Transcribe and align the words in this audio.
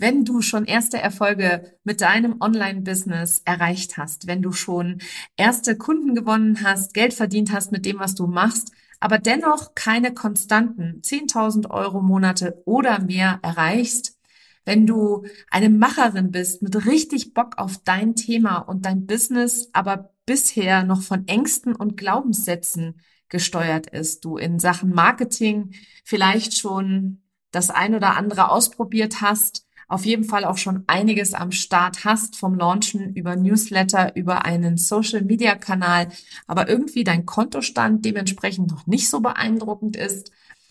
Wenn 0.00 0.24
du 0.24 0.42
schon 0.42 0.64
erste 0.64 0.98
Erfolge 0.98 1.76
mit 1.82 2.00
deinem 2.02 2.40
Online-Business 2.40 3.42
erreicht 3.44 3.96
hast, 3.96 4.28
wenn 4.28 4.42
du 4.42 4.52
schon 4.52 5.00
erste 5.36 5.76
Kunden 5.76 6.14
gewonnen 6.14 6.62
hast, 6.62 6.94
Geld 6.94 7.12
verdient 7.12 7.52
hast 7.52 7.72
mit 7.72 7.84
dem, 7.84 7.98
was 7.98 8.14
du 8.14 8.28
machst, 8.28 8.70
aber 9.00 9.18
dennoch 9.18 9.74
keine 9.74 10.14
konstanten 10.14 11.02
10.000 11.02 11.70
Euro 11.70 12.00
Monate 12.00 12.62
oder 12.64 13.00
mehr 13.00 13.40
erreichst, 13.42 14.16
wenn 14.64 14.86
du 14.86 15.24
eine 15.50 15.68
Macherin 15.68 16.30
bist 16.30 16.62
mit 16.62 16.86
richtig 16.86 17.34
Bock 17.34 17.58
auf 17.58 17.78
dein 17.82 18.14
Thema 18.14 18.58
und 18.58 18.86
dein 18.86 19.04
Business, 19.04 19.68
aber 19.72 20.14
bisher 20.26 20.84
noch 20.84 21.02
von 21.02 21.26
Ängsten 21.26 21.74
und 21.74 21.96
Glaubenssätzen 21.96 23.00
gesteuert 23.28 23.88
ist, 23.88 24.24
du 24.24 24.36
in 24.36 24.60
Sachen 24.60 24.90
Marketing 24.90 25.72
vielleicht 26.04 26.56
schon 26.56 27.22
das 27.50 27.70
ein 27.70 27.96
oder 27.96 28.16
andere 28.16 28.50
ausprobiert 28.50 29.22
hast, 29.22 29.67
auf 29.88 30.04
jeden 30.04 30.24
Fall 30.24 30.44
auch 30.44 30.58
schon 30.58 30.84
einiges 30.86 31.32
am 31.34 31.50
Start 31.50 32.04
hast, 32.04 32.36
vom 32.36 32.54
Launchen 32.54 33.14
über 33.14 33.36
Newsletter, 33.36 34.14
über 34.16 34.44
einen 34.44 34.76
Social-Media-Kanal, 34.76 36.08
aber 36.46 36.68
irgendwie 36.68 37.04
dein 37.04 37.24
Kontostand 37.24 38.04
dementsprechend 38.04 38.70
noch 38.70 38.86
nicht 38.86 39.08
so 39.08 39.20
beeindruckend 39.20 39.96
ist, 39.96 40.30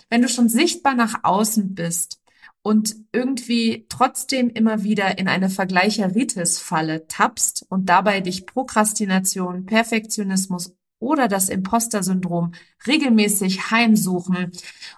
wenn 0.10 0.22
du 0.22 0.30
schon 0.30 0.50
sichtbar 0.50 0.94
nach 0.94 1.24
außen 1.24 1.74
bist 1.74 2.22
und 2.62 2.96
irgendwie 3.12 3.86
trotzdem 3.90 4.50
immer 4.50 4.84
wieder 4.84 5.18
in 5.18 5.28
eine 5.28 5.50
Vergleicheritis-Falle 5.50 7.08
tappst 7.08 7.66
und 7.70 7.90
dabei 7.90 8.22
dich 8.22 8.46
Prokrastination, 8.46 9.66
Perfektionismus 9.66 10.76
oder 11.00 11.28
das 11.28 11.50
Imposter-Syndrom 11.50 12.54
regelmäßig 12.86 13.72
heimsuchen 13.72 14.52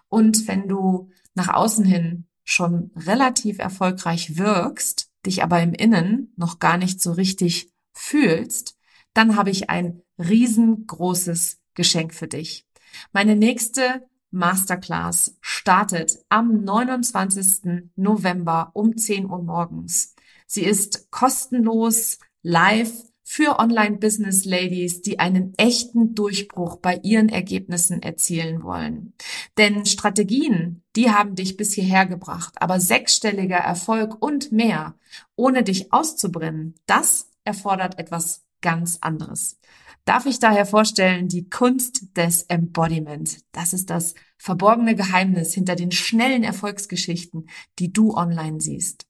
und 0.10 0.48
wenn 0.48 0.68
du 0.68 1.10
nach 1.36 1.54
außen 1.54 1.86
hin 1.86 2.29
schon 2.50 2.90
relativ 2.96 3.60
erfolgreich 3.60 4.38
wirkst, 4.38 5.12
dich 5.26 5.44
aber 5.44 5.62
im 5.62 5.74
Innen 5.74 6.34
noch 6.36 6.58
gar 6.58 6.78
nicht 6.78 7.00
so 7.00 7.12
richtig 7.12 7.72
fühlst, 7.94 8.76
dann 9.14 9.36
habe 9.36 9.52
ich 9.52 9.70
ein 9.70 10.02
riesengroßes 10.18 11.60
Geschenk 11.76 12.14
für 12.14 12.28
dich. 12.28 12.66
Meine 13.12 13.36
nächste 13.36 14.08
Masterclass 14.32 15.38
startet 15.42 16.18
am 16.30 16.64
29. 16.64 17.92
November 17.96 18.72
um 18.74 18.98
10 18.98 19.30
Uhr 19.30 19.44
morgens. 19.44 20.16
Sie 20.48 20.64
ist 20.64 21.12
kostenlos, 21.12 22.18
live 22.42 23.09
für 23.32 23.60
Online-Business-Ladies, 23.60 25.04
die 25.04 25.20
einen 25.20 25.54
echten 25.56 26.16
Durchbruch 26.16 26.78
bei 26.78 27.00
ihren 27.04 27.30
Ergebnissen 27.30 28.02
erzielen 28.02 28.64
wollen. 28.64 29.14
Denn 29.56 29.86
Strategien, 29.86 30.82
die 30.96 31.12
haben 31.12 31.36
dich 31.36 31.56
bis 31.56 31.74
hierher 31.74 32.08
gebracht, 32.08 32.56
aber 32.60 32.80
sechsstelliger 32.80 33.58
Erfolg 33.58 34.20
und 34.20 34.52
mehr, 34.52 34.96
ohne 35.36 35.62
dich 35.62 35.94
auszubrennen, 35.94 36.74
das 36.88 37.30
erfordert 37.44 38.00
etwas 38.00 38.48
ganz 38.62 38.98
anderes. 39.02 39.60
Darf 40.06 40.26
ich 40.26 40.40
daher 40.40 40.66
vorstellen, 40.66 41.28
die 41.28 41.52
Kunst 41.52 42.18
des 42.18 42.42
Embodiment. 42.48 43.42
Das 43.52 43.74
ist 43.74 43.92
das 43.92 44.16
verborgene 44.40 44.96
Geheimnis 44.96 45.54
hinter 45.54 45.76
den 45.76 45.92
schnellen 45.92 46.44
Erfolgsgeschichten, 46.44 47.48
die 47.78 47.94
du 47.94 48.16
online 48.16 48.60
siehst. 48.60 49.09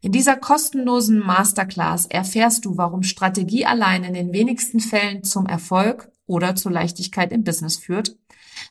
In 0.00 0.12
dieser 0.12 0.36
kostenlosen 0.36 1.18
Masterclass 1.18 2.06
erfährst 2.06 2.64
du, 2.64 2.76
warum 2.76 3.02
Strategie 3.02 3.66
allein 3.66 4.04
in 4.04 4.14
den 4.14 4.32
wenigsten 4.32 4.80
Fällen 4.80 5.22
zum 5.22 5.46
Erfolg 5.46 6.10
oder 6.26 6.56
zur 6.56 6.72
Leichtigkeit 6.72 7.32
im 7.32 7.44
Business 7.44 7.76
führt, 7.76 8.16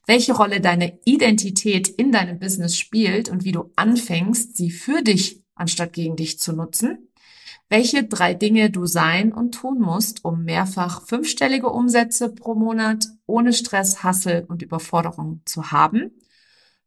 welche 0.08 0.34
Rolle 0.34 0.62
deine 0.62 1.00
Identität 1.06 1.88
in 1.88 2.12
deinem 2.12 2.40
Business 2.40 2.78
spielt 2.78 3.30
und 3.30 3.44
wie 3.44 3.52
du 3.52 3.72
anfängst, 3.76 4.58
sie 4.58 4.72
für 4.72 5.02
dich 5.02 5.44
anstatt 5.56 5.94
gegen 5.94 6.16
dich 6.16 6.40
zu 6.40 6.54
nutzen, 6.54 7.10
welche 7.70 8.04
drei 8.04 8.34
Dinge 8.34 8.72
du 8.72 8.86
sein 8.86 9.32
und 9.32 9.54
tun 9.54 9.80
musst, 9.80 10.26
um 10.26 10.44
mehrfach 10.44 11.06
fünfstellige 11.06 11.70
Umsätze 11.70 12.30
pro 12.30 12.56
Monat 12.56 13.08
ohne 13.28 13.54
Stress, 13.54 14.04
Hassel 14.04 14.46
und 14.48 14.62
Überforderung 14.62 15.42
zu 15.46 15.72
haben 15.72 16.12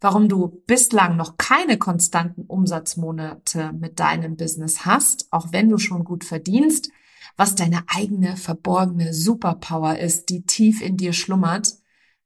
warum 0.03 0.29
du 0.29 0.63
bislang 0.67 1.17
noch 1.17 1.39
keine 1.39 1.79
konstanten 1.79 2.43
Umsatzmonate 2.43 3.73
mit 3.73 4.01
deinem 4.01 4.37
Business 4.37 4.85
hast, 4.85 5.33
auch 5.33 5.53
wenn 5.53 5.69
du 5.69 5.79
schon 5.79 6.05
gut 6.05 6.25
verdienst, 6.25 6.91
was 7.37 7.55
deine 7.55 7.85
eigene 7.87 8.37
verborgene 8.37 9.15
Superpower 9.15 9.99
ist, 9.99 10.29
die 10.29 10.43
tief 10.43 10.83
in 10.83 10.97
dir 10.97 11.13
schlummert, 11.13 11.77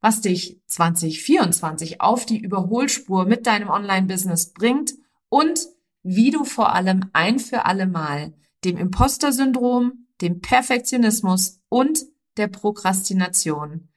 was 0.01 0.23
dich 0.23 0.61
2024 0.67 2.01
auf 2.01 2.25
die 2.25 2.39
Überholspur 2.39 3.27
mit 3.27 3.47
deinem 3.47 3.69
Online-Business 3.69 4.53
bringt 4.53 4.95
und 5.29 5.61
wie 6.03 6.31
du 6.31 6.45
vor 6.45 6.75
allem 6.75 7.11
ein 7.13 7.39
für 7.39 7.67
alle 7.67 7.87
Mal 7.87 8.33
dem 8.65 8.79
Imposter-Syndrom, 8.79 10.07
dem 10.23 10.41
Perfektionismus 10.41 11.61
und 11.69 12.01
der 12.39 12.49
Prokrastination 12.49 13.89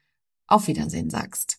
auf 0.48 0.68
Wiedersehen 0.68 1.10
sagst. 1.10 1.59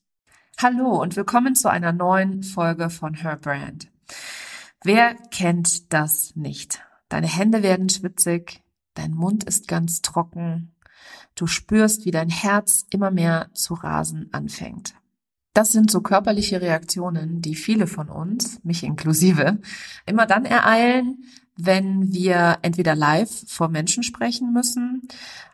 Hallo 0.59 0.99
und 0.99 1.15
willkommen 1.15 1.53
zu 1.53 1.69
einer 1.69 1.93
neuen 1.93 2.41
Folge 2.41 2.89
von 2.89 3.13
Her 3.13 3.37
Brand. 3.37 3.91
Wer 4.83 5.13
kennt 5.29 5.93
das 5.93 6.35
nicht? 6.35 6.81
Deine 7.09 7.27
Hände 7.27 7.61
werden 7.61 7.89
schwitzig, 7.89 8.63
dein 8.95 9.11
Mund 9.11 9.43
ist 9.43 9.67
ganz 9.67 10.01
trocken, 10.01 10.73
du 11.35 11.45
spürst, 11.45 12.05
wie 12.05 12.11
dein 12.11 12.29
Herz 12.29 12.87
immer 12.89 13.11
mehr 13.11 13.51
zu 13.53 13.75
rasen 13.75 14.29
anfängt. 14.33 14.95
Das 15.53 15.71
sind 15.71 15.91
so 15.91 16.01
körperliche 16.01 16.59
Reaktionen, 16.59 17.39
die 17.43 17.53
viele 17.53 17.85
von 17.85 18.09
uns, 18.09 18.59
mich 18.63 18.83
inklusive, 18.83 19.59
immer 20.07 20.25
dann 20.25 20.45
ereilen, 20.45 21.23
wenn 21.57 22.13
wir 22.13 22.59
entweder 22.61 22.95
live 22.95 23.43
vor 23.47 23.69
Menschen 23.69 24.03
sprechen 24.03 24.53
müssen, 24.53 25.07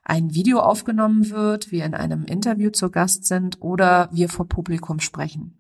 ein 0.03 0.34
Video 0.34 0.59
aufgenommen 0.59 1.30
wird, 1.30 1.72
wir 1.72 1.86
in 1.86 1.94
einem 1.94 2.25
Interview 2.25 2.69
zu 2.69 2.91
Gast 2.91 3.25
sind 3.25 3.62
oder 3.62 4.09
wir 4.12 4.30
vor 4.30 4.47
Publikum 4.47 5.00
sprechen. 5.00 5.58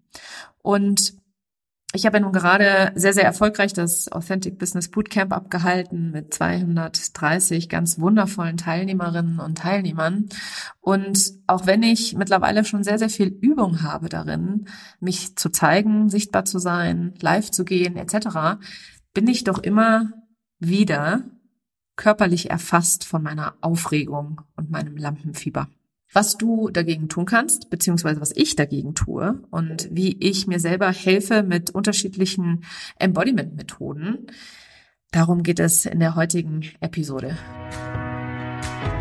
Und 0.61 1.15
ich 1.95 2.07
habe 2.07 2.17
ja 2.17 2.23
nun 2.23 2.33
gerade 2.33 2.91
sehr, 2.95 3.13
sehr 3.13 3.23
erfolgreich 3.23 3.71
das 3.71 4.11
Authentic 4.11 4.57
Business 4.57 4.89
Bootcamp 4.89 5.31
abgehalten 5.31 6.09
mit 6.09 6.33
230 6.33 7.69
ganz 7.69 7.99
wundervollen 7.99 8.57
Teilnehmerinnen 8.57 9.39
und 9.39 9.59
Teilnehmern. 9.59 10.27
Und 10.81 11.33
auch 11.45 11.67
wenn 11.67 11.83
ich 11.83 12.15
mittlerweile 12.15 12.65
schon 12.65 12.83
sehr, 12.83 12.97
sehr 12.97 13.11
viel 13.11 13.27
Übung 13.27 13.83
habe 13.83 14.09
darin, 14.09 14.65
mich 14.99 15.35
zu 15.35 15.49
zeigen, 15.49 16.09
sichtbar 16.09 16.45
zu 16.45 16.57
sein, 16.57 17.13
live 17.21 17.51
zu 17.51 17.63
gehen 17.63 17.95
etc., 17.95 18.57
bin 19.13 19.27
ich 19.27 19.43
doch 19.43 19.59
immer 19.59 20.11
wieder 20.67 21.23
körperlich 21.95 22.49
erfasst 22.49 23.05
von 23.05 23.21
meiner 23.21 23.55
Aufregung 23.61 24.41
und 24.55 24.71
meinem 24.71 24.97
Lampenfieber. 24.97 25.67
Was 26.11 26.37
du 26.37 26.69
dagegen 26.69 27.09
tun 27.09 27.25
kannst, 27.25 27.69
beziehungsweise 27.69 28.21
was 28.21 28.31
ich 28.35 28.55
dagegen 28.55 28.93
tue 28.93 29.41
und 29.51 29.89
wie 29.91 30.15
ich 30.19 30.47
mir 30.47 30.59
selber 30.59 30.91
helfe 30.91 31.43
mit 31.43 31.71
unterschiedlichen 31.71 32.63
Embodiment-Methoden, 32.99 34.27
darum 35.11 35.43
geht 35.43 35.59
es 35.59 35.85
in 35.85 35.99
der 35.99 36.15
heutigen 36.15 36.61
Episode. 36.81 37.37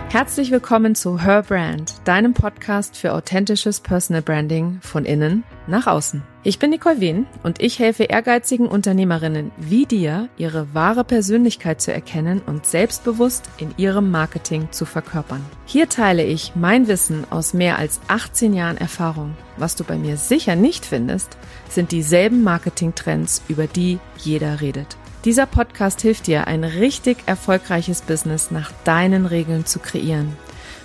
Herzlich 0.09 0.51
willkommen 0.51 0.95
zu 0.95 1.23
Her 1.23 1.43
Brand, 1.43 1.95
deinem 2.05 2.35
Podcast 2.35 2.97
für 2.97 3.13
authentisches 3.15 3.81
Personal 3.81 4.23
Branding 4.23 4.79
von 4.83 5.05
innen 5.05 5.45
nach 5.67 5.87
außen. 5.87 6.23
Ich 6.45 6.59
bin 6.59 6.71
Nicole 6.71 7.01
Wien 7.01 7.27
und 7.43 7.63
ich 7.63 7.79
helfe 7.79 8.05
ehrgeizigen 8.05 8.67
Unternehmerinnen 8.67 9.53
wie 9.57 9.87
dir, 9.87 10.29
ihre 10.37 10.75
wahre 10.75 11.05
Persönlichkeit 11.05 11.81
zu 11.81 11.93
erkennen 11.93 12.43
und 12.45 12.67
selbstbewusst 12.67 13.45
in 13.59 13.73
ihrem 13.77 14.11
Marketing 14.11 14.69
zu 14.73 14.85
verkörpern. 14.85 15.45
Hier 15.67 15.89
teile 15.89 16.25
ich 16.25 16.53
mein 16.57 16.89
Wissen 16.89 17.25
aus 17.31 17.55
mehr 17.55 17.79
als 17.79 18.01
18 18.09 18.55
Jahren 18.55 18.77
Erfahrung. 18.77 19.37
Was 19.57 19.77
du 19.77 19.85
bei 19.85 19.97
mir 19.97 20.17
sicher 20.17 20.57
nicht 20.57 20.85
findest, 20.85 21.37
sind 21.69 21.93
dieselben 21.93 22.43
Marketingtrends, 22.43 23.43
über 23.49 23.67
die 23.67 23.99
jeder 24.19 24.61
redet. 24.61 24.97
Dieser 25.25 25.47
Podcast 25.47 26.01
hilft 26.01 26.27
dir, 26.27 26.49
ein 26.49 26.65
richtig 26.65 27.19
erfolgreiches 27.27 28.03
Business 28.03 28.51
nach 28.51 28.73
deinen 28.83 29.27
Regeln 29.27 29.67
zu 29.67 29.79
kreieren. 29.79 30.37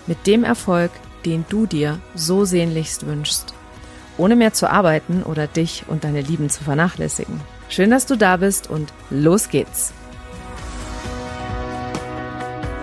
Mit 0.06 0.28
dem 0.28 0.44
Erfolg, 0.44 0.92
den 1.26 1.44
du 1.50 1.66
dir 1.66 2.00
so 2.14 2.46
sehnlichst 2.46 3.08
wünschst. 3.08 3.57
Ohne 4.18 4.36
mehr 4.36 4.54
zu 4.54 4.70
arbeiten 4.70 5.24
oder 5.24 5.48
dich 5.48 5.86
und 5.88 6.04
deine 6.04 6.22
Lieben 6.22 6.50
zu 6.50 6.64
vernachlässigen. 6.64 7.40
Schön, 7.70 7.92
dass 7.92 8.06
du 8.06 8.16
da 8.16 8.38
bist 8.38 8.70
und 8.70 8.92
los 9.10 9.50
geht's. 9.50 9.94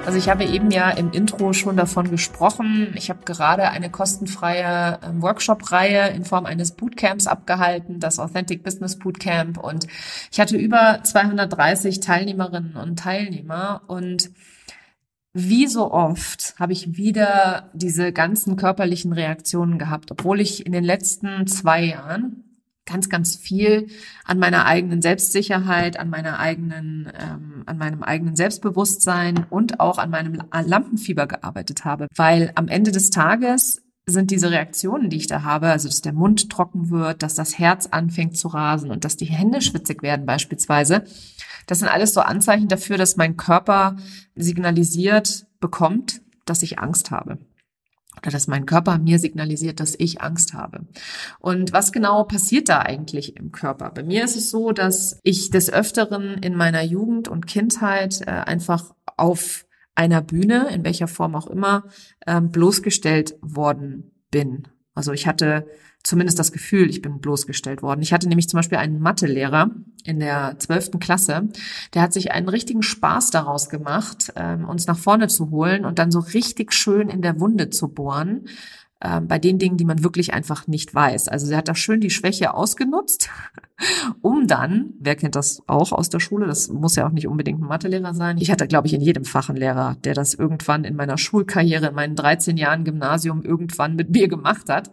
Also 0.07 0.19
ich 0.19 0.29
habe 0.29 0.45
eben 0.45 0.71
ja 0.71 0.91
im 0.91 1.13
Intro 1.13 1.55
schon 1.55 1.79
davon 1.79 2.11
gesprochen. 2.11 2.93
Ich 2.95 3.09
habe 3.09 3.21
gerade 3.25 3.71
eine 3.71 3.89
kostenfreie 3.89 4.99
ähm, 5.03 5.23
Workshop-Reihe 5.23 6.11
in 6.11 6.27
Form 6.27 6.45
eines 6.45 6.73
Bootcamps 6.73 7.27
abgehalten, 7.27 8.01
das 8.01 8.19
Authentic 8.19 8.63
Business 8.63 8.99
Bootcamp. 8.99 9.57
Und 9.57 9.87
ich 10.31 10.41
hatte 10.41 10.59
über 10.59 11.01
230 11.03 12.01
Teilnehmerinnen 12.01 12.77
und 12.77 12.99
Teilnehmer. 12.99 13.81
Und 13.87 14.31
wie 15.35 15.67
so 15.67 15.91
oft 15.91 16.55
habe 16.59 16.73
ich 16.73 16.97
wieder 16.97 17.71
diese 17.75 18.13
ganzen 18.13 18.57
körperlichen 18.57 19.13
Reaktionen 19.13 19.79
gehabt, 19.79 20.13
obwohl 20.13 20.41
ich 20.41 20.65
in 20.65 20.73
den 20.73 20.85
letzten 20.85 21.47
zwei 21.49 21.85
Jahren 21.85 22.45
ganz, 22.87 23.09
ganz 23.09 23.35
viel 23.35 23.89
an 24.25 24.39
meiner 24.39 24.67
eigenen 24.67 25.03
Selbstsicherheit, 25.03 25.99
an 25.99 26.09
meiner 26.09 26.39
eigenen, 26.39 27.11
ähm, 27.19 27.63
an 27.67 27.79
meinem 27.79 28.03
eigenen 28.03 28.37
Selbstbewusstsein 28.37 29.47
und 29.51 29.81
auch 29.81 29.99
an 29.99 30.11
meinem 30.11 30.41
Lampenfieber 30.53 31.27
gearbeitet 31.27 31.85
habe. 31.85 32.07
Weil 32.15 32.53
am 32.55 32.69
Ende 32.69 32.93
des 32.93 33.11
Tages 33.11 33.83
sind 34.07 34.31
diese 34.31 34.51
Reaktionen, 34.51 35.09
die 35.09 35.17
ich 35.17 35.27
da 35.27 35.43
habe, 35.43 35.69
also 35.69 35.89
dass 35.89 36.03
der 36.03 36.13
Mund 36.13 36.51
trocken 36.51 36.91
wird, 36.91 37.23
dass 37.23 37.35
das 37.35 37.59
Herz 37.59 37.87
anfängt 37.87 38.37
zu 38.37 38.49
rasen 38.49 38.91
und 38.91 39.05
dass 39.05 39.17
die 39.17 39.25
Hände 39.25 39.63
schwitzig 39.63 40.03
werden 40.03 40.27
beispielsweise, 40.27 41.05
das 41.67 41.79
sind 41.79 41.89
alles 41.89 42.13
so 42.13 42.21
Anzeichen 42.21 42.69
dafür, 42.69 42.99
dass 42.99 43.17
mein 43.17 43.37
Körper 43.37 43.97
signalisiert 44.35 45.47
bekommt, 45.61 46.21
dass 46.45 46.63
ich 46.63 46.79
Angst 46.79 47.11
habe 47.11 47.39
oder 48.19 48.31
dass 48.31 48.47
mein 48.47 48.67
Körper 48.67 48.99
mir 48.99 49.19
signalisiert, 49.19 49.81
dass 49.81 49.95
ich 49.99 50.21
Angst 50.21 50.55
habe. 50.55 50.87
Und 51.41 51.73
was 51.73 51.93
genau 51.93 52.25
passiert 52.25 52.69
da 52.69 52.81
eigentlich 52.81 53.37
im 53.37 53.53
Körper? 53.53 53.91
Bei 53.91 54.03
mir 54.03 54.25
ist 54.25 54.37
es 54.37 54.51
so, 54.51 54.73
dass 54.73 55.19
ich 55.23 55.51
des 55.51 55.71
Öfteren 55.71 56.39
in 56.39 56.55
meiner 56.55 56.83
Jugend 56.83 57.29
und 57.29 57.47
Kindheit 57.47 58.21
äh, 58.23 58.31
einfach 58.31 58.95
auf 59.17 59.67
einer 59.95 60.23
Bühne, 60.23 60.69
in 60.73 60.85
welcher 60.85 61.09
Form 61.09 61.35
auch 61.35 61.47
immer, 61.47 61.85
äh, 62.21 62.41
bloßgestellt 62.41 63.37
worden 63.41 64.13
bin. 64.31 64.69
Also 64.95 65.13
ich 65.13 65.27
hatte 65.27 65.67
zumindest 66.05 66.39
das 66.39 66.53
Gefühl, 66.53 66.91
ich 66.91 67.03
bin 67.03 67.19
bloßgestellt 67.19 67.83
worden. 67.83 68.03
Ich 68.03 68.13
hatte 68.13 68.29
nämlich 68.29 68.49
zum 68.49 68.59
Beispiel 68.59 68.79
einen 68.79 69.01
Mathelehrer 69.01 69.71
in 70.05 70.21
der 70.21 70.57
zwölften 70.59 70.99
Klasse, 70.99 71.49
der 71.95 72.03
hat 72.03 72.13
sich 72.13 72.31
einen 72.31 72.49
richtigen 72.49 72.83
Spaß 72.83 73.31
daraus 73.31 73.71
gemacht, 73.71 74.33
ähm, 74.37 74.69
uns 74.69 74.87
nach 74.87 74.99
vorne 74.99 75.29
zu 75.29 75.51
holen 75.51 75.85
und 75.85 75.99
dann 75.99 76.11
so 76.11 76.21
richtig 76.21 76.73
schön 76.75 77.09
in 77.09 77.23
der 77.23 77.41
Wunde 77.41 77.71
zu 77.71 77.89
bohren 77.89 78.47
ähm, 79.05 79.29
bei 79.29 79.39
den 79.39 79.59
Dingen, 79.59 79.77
die 79.77 79.85
man 79.85 80.03
wirklich 80.03 80.33
einfach 80.33 80.67
nicht 80.67 80.95
weiß. 80.95 81.29
Also 81.29 81.47
sie 81.47 81.57
hat 81.57 81.69
da 81.69 81.75
schön 81.75 82.01
die 82.01 82.11
Schwäche 82.11 82.55
ausgenutzt, 82.55 83.29
um 84.23 84.47
dann, 84.47 84.95
wer 84.99 85.15
kennt 85.15 85.37
das 85.37 85.63
auch 85.67 85.93
aus 85.93 86.09
der 86.09 86.21
Schule, 86.21 86.47
das 86.47 86.69
muss 86.69 86.97
ja 86.97 87.07
auch 87.07 87.13
nicht 87.13 87.29
unbedingt 87.29 87.61
ein 87.61 87.69
Mathelehrer 87.69 88.15
sein. 88.15 88.39
Ich 88.39 88.51
hatte, 88.51 88.67
glaube 88.67 88.87
ich, 88.87 88.95
in 88.95 89.03
jedem 89.03 89.25
Fach 89.25 89.51
einen 89.51 89.59
Lehrer, 89.59 89.97
der 90.05 90.15
das 90.15 90.35
irgendwann 90.35 90.85
in 90.85 90.97
meiner 90.97 91.19
Schulkarriere, 91.19 91.89
in 91.89 91.95
meinen 91.95 92.17
13 92.17 92.57
Jahren 92.57 92.85
Gymnasium 92.85 93.43
irgendwann 93.43 93.95
mit 93.95 94.11
mir 94.11 94.29
gemacht 94.29 94.69
hat. 94.71 94.91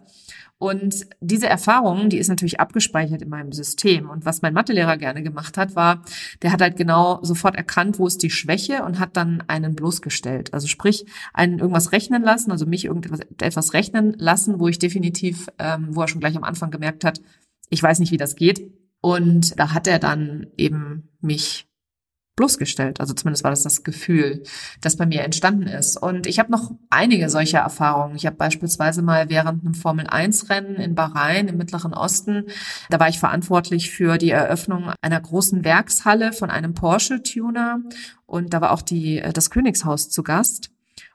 Und 0.62 1.08
diese 1.20 1.48
Erfahrung, 1.48 2.08
die 2.08 2.18
ist 2.18 2.28
natürlich 2.28 2.60
abgespeichert 2.60 3.20
in 3.20 3.28
meinem 3.28 3.50
System. 3.50 4.08
Und 4.08 4.24
was 4.24 4.42
mein 4.42 4.54
Mathelehrer 4.54 4.96
gerne 4.96 5.24
gemacht 5.24 5.58
hat, 5.58 5.74
war, 5.74 6.04
der 6.40 6.52
hat 6.52 6.60
halt 6.60 6.76
genau 6.76 7.18
sofort 7.22 7.56
erkannt, 7.56 7.98
wo 7.98 8.06
ist 8.06 8.22
die 8.22 8.30
Schwäche 8.30 8.84
und 8.84 9.00
hat 9.00 9.16
dann 9.16 9.42
einen 9.48 9.74
bloßgestellt. 9.74 10.54
Also 10.54 10.68
sprich, 10.68 11.04
einen 11.34 11.58
irgendwas 11.58 11.90
rechnen 11.90 12.22
lassen, 12.22 12.52
also 12.52 12.64
mich 12.64 12.84
irgendetwas 12.84 13.22
etwas 13.40 13.72
rechnen 13.72 14.14
lassen, 14.18 14.60
wo 14.60 14.68
ich 14.68 14.78
definitiv, 14.78 15.48
ähm, 15.58 15.88
wo 15.96 16.02
er 16.02 16.06
schon 16.06 16.20
gleich 16.20 16.36
am 16.36 16.44
Anfang 16.44 16.70
gemerkt 16.70 17.04
hat, 17.04 17.20
ich 17.68 17.82
weiß 17.82 17.98
nicht, 17.98 18.12
wie 18.12 18.16
das 18.16 18.36
geht. 18.36 18.72
Und 19.00 19.58
da 19.58 19.74
hat 19.74 19.88
er 19.88 19.98
dann 19.98 20.46
eben 20.56 21.08
mich 21.20 21.66
bloßgestellt. 22.36 23.00
Also 23.00 23.12
zumindest 23.14 23.44
war 23.44 23.50
das 23.50 23.62
das 23.62 23.82
Gefühl, 23.84 24.42
das 24.80 24.96
bei 24.96 25.06
mir 25.06 25.22
entstanden 25.22 25.66
ist. 25.66 25.96
Und 25.96 26.26
ich 26.26 26.38
habe 26.38 26.50
noch 26.50 26.72
einige 26.90 27.28
solcher 27.28 27.58
Erfahrungen. 27.58 28.16
Ich 28.16 28.26
habe 28.26 28.36
beispielsweise 28.36 29.02
mal 29.02 29.28
während 29.28 29.62
einem 29.62 29.74
Formel-1-Rennen 29.74 30.76
in 30.76 30.94
Bahrain 30.94 31.48
im 31.48 31.58
Mittleren 31.58 31.94
Osten, 31.94 32.46
da 32.88 32.98
war 32.98 33.08
ich 33.08 33.18
verantwortlich 33.18 33.90
für 33.90 34.18
die 34.18 34.30
Eröffnung 34.30 34.92
einer 35.02 35.20
großen 35.20 35.64
Werkshalle 35.64 36.32
von 36.32 36.50
einem 36.50 36.74
Porsche-Tuner. 36.74 37.80
Und 38.26 38.54
da 38.54 38.60
war 38.60 38.72
auch 38.72 38.82
die, 38.82 39.18
äh, 39.18 39.32
das 39.32 39.50
Königshaus 39.50 40.08
zu 40.08 40.22
Gast. 40.22 40.70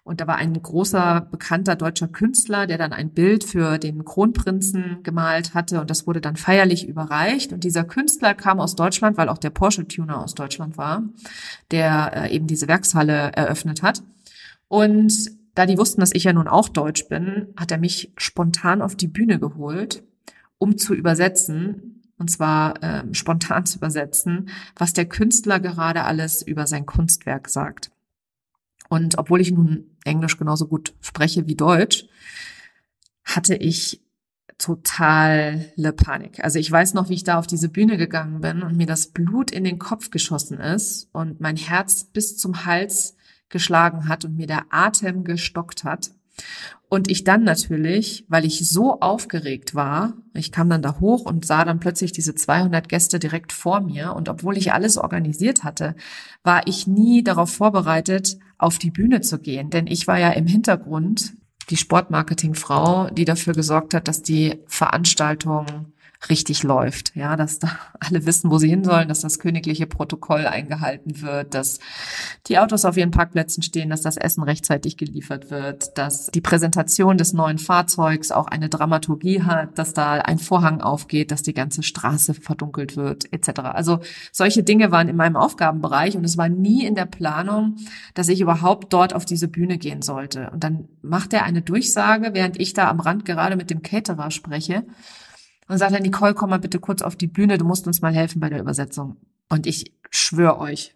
Und 0.07 0.21
da 0.21 0.27
war 0.27 0.37
ein 0.37 0.53
großer, 0.53 1.27
bekannter 1.29 1.75
deutscher 1.75 2.07
Künstler, 2.07 2.65
der 2.65 2.77
dann 2.77 2.93
ein 2.93 3.09
Bild 3.09 3.43
für 3.43 3.77
den 3.77 4.05
Kronprinzen 4.05 5.03
gemalt 5.03 5.53
hatte 5.53 5.81
und 5.81 5.89
das 5.89 6.07
wurde 6.07 6.21
dann 6.21 6.37
feierlich 6.37 6.87
überreicht. 6.87 7.51
Und 7.51 7.65
dieser 7.65 7.83
Künstler 7.83 8.33
kam 8.33 8.61
aus 8.61 8.75
Deutschland, 8.75 9.17
weil 9.17 9.27
auch 9.27 9.37
der 9.37 9.49
Porsche-Tuner 9.49 10.23
aus 10.23 10.33
Deutschland 10.33 10.77
war, 10.77 11.03
der 11.71 12.13
äh, 12.15 12.33
eben 12.33 12.47
diese 12.47 12.69
Werkshalle 12.69 13.33
eröffnet 13.33 13.83
hat. 13.83 14.01
Und 14.69 15.13
da 15.55 15.65
die 15.65 15.77
wussten, 15.77 15.99
dass 15.99 16.13
ich 16.13 16.23
ja 16.23 16.31
nun 16.31 16.47
auch 16.47 16.69
Deutsch 16.69 17.09
bin, 17.09 17.47
hat 17.57 17.73
er 17.73 17.77
mich 17.77 18.13
spontan 18.15 18.81
auf 18.81 18.95
die 18.95 19.09
Bühne 19.09 19.39
geholt, 19.39 20.03
um 20.57 20.77
zu 20.77 20.93
übersetzen, 20.93 22.01
und 22.17 22.31
zwar 22.31 22.81
äh, 22.81 23.03
spontan 23.13 23.65
zu 23.65 23.79
übersetzen, 23.79 24.47
was 24.77 24.93
der 24.93 25.05
Künstler 25.05 25.59
gerade 25.59 26.05
alles 26.05 26.43
über 26.43 26.65
sein 26.65 26.85
Kunstwerk 26.85 27.49
sagt. 27.49 27.91
Und 28.89 29.17
obwohl 29.17 29.41
ich 29.41 29.51
nun 29.51 29.96
Englisch 30.07 30.37
genauso 30.37 30.67
gut 30.67 30.93
spreche 31.01 31.47
wie 31.47 31.55
Deutsch, 31.55 32.05
hatte 33.23 33.55
ich 33.55 34.01
totale 34.57 35.93
Panik. 35.95 36.43
Also 36.43 36.57
ich 36.57 36.71
weiß 36.71 36.95
noch, 36.95 37.09
wie 37.09 37.13
ich 37.13 37.23
da 37.23 37.37
auf 37.37 37.47
diese 37.47 37.69
Bühne 37.69 37.97
gegangen 37.97 38.41
bin 38.41 38.63
und 38.63 38.75
mir 38.75 38.87
das 38.87 39.07
Blut 39.07 39.51
in 39.51 39.63
den 39.63 39.77
Kopf 39.77 40.09
geschossen 40.09 40.59
ist 40.59 41.09
und 41.11 41.39
mein 41.39 41.57
Herz 41.57 42.05
bis 42.05 42.37
zum 42.37 42.65
Hals 42.65 43.15
geschlagen 43.49 44.07
hat 44.07 44.25
und 44.25 44.35
mir 44.35 44.47
der 44.47 44.65
Atem 44.71 45.23
gestockt 45.23 45.83
hat. 45.83 46.11
Und 46.89 47.09
ich 47.09 47.23
dann 47.23 47.43
natürlich, 47.43 48.25
weil 48.29 48.45
ich 48.45 48.69
so 48.69 48.99
aufgeregt 49.01 49.75
war, 49.75 50.13
ich 50.33 50.51
kam 50.51 50.69
dann 50.69 50.81
da 50.81 50.99
hoch 50.99 51.25
und 51.25 51.45
sah 51.45 51.65
dann 51.65 51.79
plötzlich 51.79 52.11
diese 52.11 52.33
200 52.33 52.87
Gäste 52.87 53.19
direkt 53.19 53.51
vor 53.51 53.81
mir. 53.81 54.13
Und 54.13 54.29
obwohl 54.29 54.57
ich 54.57 54.71
alles 54.71 54.97
organisiert 54.97 55.63
hatte, 55.63 55.95
war 56.43 56.65
ich 56.65 56.87
nie 56.87 57.23
darauf 57.23 57.51
vorbereitet, 57.51 58.37
auf 58.57 58.77
die 58.77 58.91
Bühne 58.91 59.21
zu 59.21 59.39
gehen. 59.39 59.69
Denn 59.69 59.87
ich 59.87 60.07
war 60.07 60.19
ja 60.19 60.31
im 60.31 60.47
Hintergrund 60.47 61.33
die 61.69 61.77
Sportmarketingfrau, 61.77 63.09
die 63.09 63.25
dafür 63.25 63.53
gesorgt 63.53 63.93
hat, 63.93 64.07
dass 64.07 64.21
die 64.21 64.63
Veranstaltung 64.67 65.65
richtig 66.29 66.63
läuft. 66.63 67.15
Ja, 67.15 67.35
dass 67.35 67.59
da 67.59 67.69
alle 67.99 68.25
wissen, 68.25 68.51
wo 68.51 68.57
sie 68.57 68.69
hin 68.69 68.83
sollen, 68.83 69.07
dass 69.07 69.21
das 69.21 69.39
königliche 69.39 69.87
Protokoll 69.87 70.45
eingehalten 70.45 71.21
wird, 71.21 71.53
dass 71.53 71.79
die 72.47 72.57
Autos 72.59 72.85
auf 72.85 72.97
ihren 72.97 73.11
Parkplätzen 73.11 73.63
stehen, 73.63 73.89
dass 73.89 74.01
das 74.01 74.17
Essen 74.17 74.43
rechtzeitig 74.43 74.97
geliefert 74.97 75.51
wird, 75.51 75.97
dass 75.97 76.27
die 76.27 76.41
Präsentation 76.41 77.17
des 77.17 77.33
neuen 77.33 77.57
Fahrzeugs 77.57 78.31
auch 78.31 78.47
eine 78.47 78.69
Dramaturgie 78.69 79.43
hat, 79.43 79.77
dass 79.77 79.93
da 79.93 80.13
ein 80.13 80.39
Vorhang 80.39 80.81
aufgeht, 80.81 81.31
dass 81.31 81.43
die 81.43 81.53
ganze 81.53 81.83
Straße 81.83 82.33
verdunkelt 82.33 82.97
wird, 82.97 83.31
etc. 83.31 83.59
Also 83.61 83.99
solche 84.31 84.63
Dinge 84.63 84.91
waren 84.91 85.09
in 85.09 85.15
meinem 85.15 85.35
Aufgabenbereich 85.35 86.17
und 86.17 86.23
es 86.23 86.37
war 86.37 86.49
nie 86.49 86.85
in 86.85 86.95
der 86.95 87.05
Planung, 87.05 87.77
dass 88.13 88.27
ich 88.27 88.41
überhaupt 88.41 88.91
dort 88.93 89.13
auf 89.13 89.25
diese 89.25 89.47
Bühne 89.47 89.77
gehen 89.77 90.01
sollte. 90.01 90.49
Und 90.51 90.63
dann 90.63 90.87
macht 91.01 91.33
er 91.33 91.43
eine 91.43 91.61
Durchsage, 91.61 92.31
während 92.33 92.59
ich 92.59 92.73
da 92.73 92.89
am 92.89 92.99
Rand 92.99 93.25
gerade 93.25 93.55
mit 93.55 93.69
dem 93.69 93.81
Caterer 93.81 94.31
spreche 94.31 94.83
und 95.67 95.77
sagt 95.77 95.93
er, 95.93 96.01
Nicole, 96.01 96.33
komm 96.33 96.49
mal 96.49 96.59
bitte 96.59 96.79
kurz 96.79 97.01
auf 97.01 97.15
die 97.15 97.27
Bühne, 97.27 97.57
du 97.57 97.65
musst 97.65 97.87
uns 97.87 98.01
mal 98.01 98.13
helfen 98.13 98.39
bei 98.39 98.49
der 98.49 98.59
Übersetzung. 98.59 99.17
Und 99.49 99.67
ich 99.67 99.93
schwöre 100.09 100.59
euch, 100.59 100.95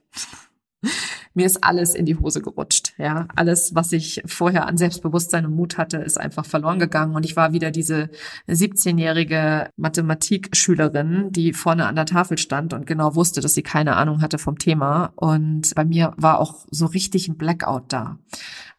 mir 1.33 1.45
ist 1.45 1.63
alles 1.63 1.95
in 1.95 2.05
die 2.05 2.17
Hose 2.17 2.41
gerutscht. 2.41 2.93
Ja, 2.97 3.27
alles, 3.35 3.75
was 3.75 3.91
ich 3.91 4.21
vorher 4.25 4.67
an 4.67 4.77
Selbstbewusstsein 4.77 5.45
und 5.45 5.55
Mut 5.55 5.77
hatte, 5.77 5.97
ist 5.97 6.19
einfach 6.19 6.45
verloren 6.45 6.79
gegangen. 6.79 7.15
Und 7.15 7.25
ich 7.25 7.35
war 7.35 7.53
wieder 7.53 7.71
diese 7.71 8.09
17-jährige 8.49 9.69
Mathematikschülerin, 9.77 11.31
die 11.31 11.53
vorne 11.53 11.87
an 11.87 11.95
der 11.95 12.05
Tafel 12.05 12.37
stand 12.37 12.73
und 12.73 12.85
genau 12.85 13.15
wusste, 13.15 13.41
dass 13.41 13.53
sie 13.53 13.63
keine 13.63 13.95
Ahnung 13.95 14.21
hatte 14.21 14.37
vom 14.37 14.57
Thema. 14.57 15.13
Und 15.15 15.73
bei 15.75 15.85
mir 15.85 16.13
war 16.17 16.39
auch 16.39 16.65
so 16.69 16.85
richtig 16.85 17.27
ein 17.27 17.37
Blackout 17.37 17.93
da. 17.93 18.17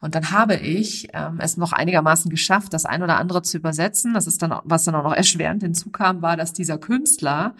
Und 0.02 0.16
dann 0.16 0.32
habe 0.32 0.56
ich 0.56 1.08
ähm, 1.14 1.38
es 1.38 1.56
noch 1.56 1.72
einigermaßen 1.72 2.28
geschafft, 2.28 2.74
das 2.74 2.84
ein 2.84 3.04
oder 3.04 3.18
andere 3.18 3.42
zu 3.42 3.56
übersetzen. 3.56 4.14
Das 4.14 4.26
ist 4.26 4.42
dann, 4.42 4.52
was 4.64 4.82
dann 4.82 4.96
auch 4.96 5.04
noch 5.04 5.14
erschwerend 5.14 5.62
hinzukam, 5.62 6.22
war, 6.22 6.36
dass 6.36 6.52
dieser 6.52 6.76
Künstler 6.76 7.54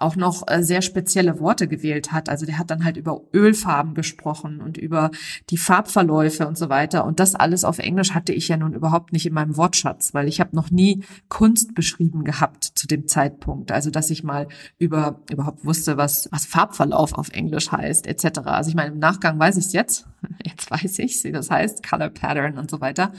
auch 0.00 0.16
noch 0.16 0.48
äh, 0.48 0.62
sehr 0.62 0.82
spezielle 0.82 1.40
Worte 1.40 1.68
gewählt 1.68 2.10
hat. 2.10 2.28
Also 2.28 2.46
der 2.46 2.58
hat 2.58 2.70
dann 2.70 2.84
halt 2.84 2.96
über 2.96 3.20
Ölfarben 3.34 3.94
gesprochen 3.94 4.60
und 4.60 4.78
über 4.78 5.10
die 5.50 5.58
Farbverläufe 5.58 6.48
und 6.48 6.56
so 6.56 6.68
weiter. 6.68 7.04
Und 7.04 7.20
das 7.20 7.34
alles 7.34 7.64
auf 7.64 7.78
Englisch 7.78 8.12
hatte 8.12 8.32
ich 8.32 8.48
ja 8.48 8.56
nun 8.56 8.72
überhaupt 8.72 9.12
nicht 9.12 9.26
in 9.26 9.34
meinem 9.34 9.56
Wortschatz, 9.56 10.14
weil 10.14 10.26
ich 10.26 10.40
habe 10.40 10.56
noch 10.56 10.70
nie 10.70 11.04
Kunst 11.28 11.74
beschrieben 11.74 12.24
gehabt 12.24 12.64
zu 12.64 12.86
dem 12.86 13.06
Zeitpunkt. 13.06 13.72
Also 13.72 13.90
dass 13.90 14.10
ich 14.10 14.24
mal 14.24 14.48
über 14.78 15.20
überhaupt 15.30 15.64
wusste, 15.64 15.96
was, 15.96 16.28
was 16.32 16.46
Farbverlauf 16.46 17.12
auf 17.12 17.28
Englisch 17.30 17.70
heißt, 17.70 18.06
etc. 18.06 18.40
Also 18.44 18.70
ich 18.70 18.76
meine, 18.76 18.92
im 18.92 18.98
Nachgang 18.98 19.38
weiß 19.38 19.58
ich 19.58 19.66
es 19.66 19.72
jetzt. 19.72 20.06
Jetzt 20.44 20.70
weiß 20.70 20.98
ich, 20.98 21.22
wie 21.24 21.32
das 21.32 21.50
heißt, 21.50 21.86
Color 21.86 22.10
Pattern 22.10 22.58
und 22.58 22.70
so 22.70 22.80
weiter. 22.80 23.12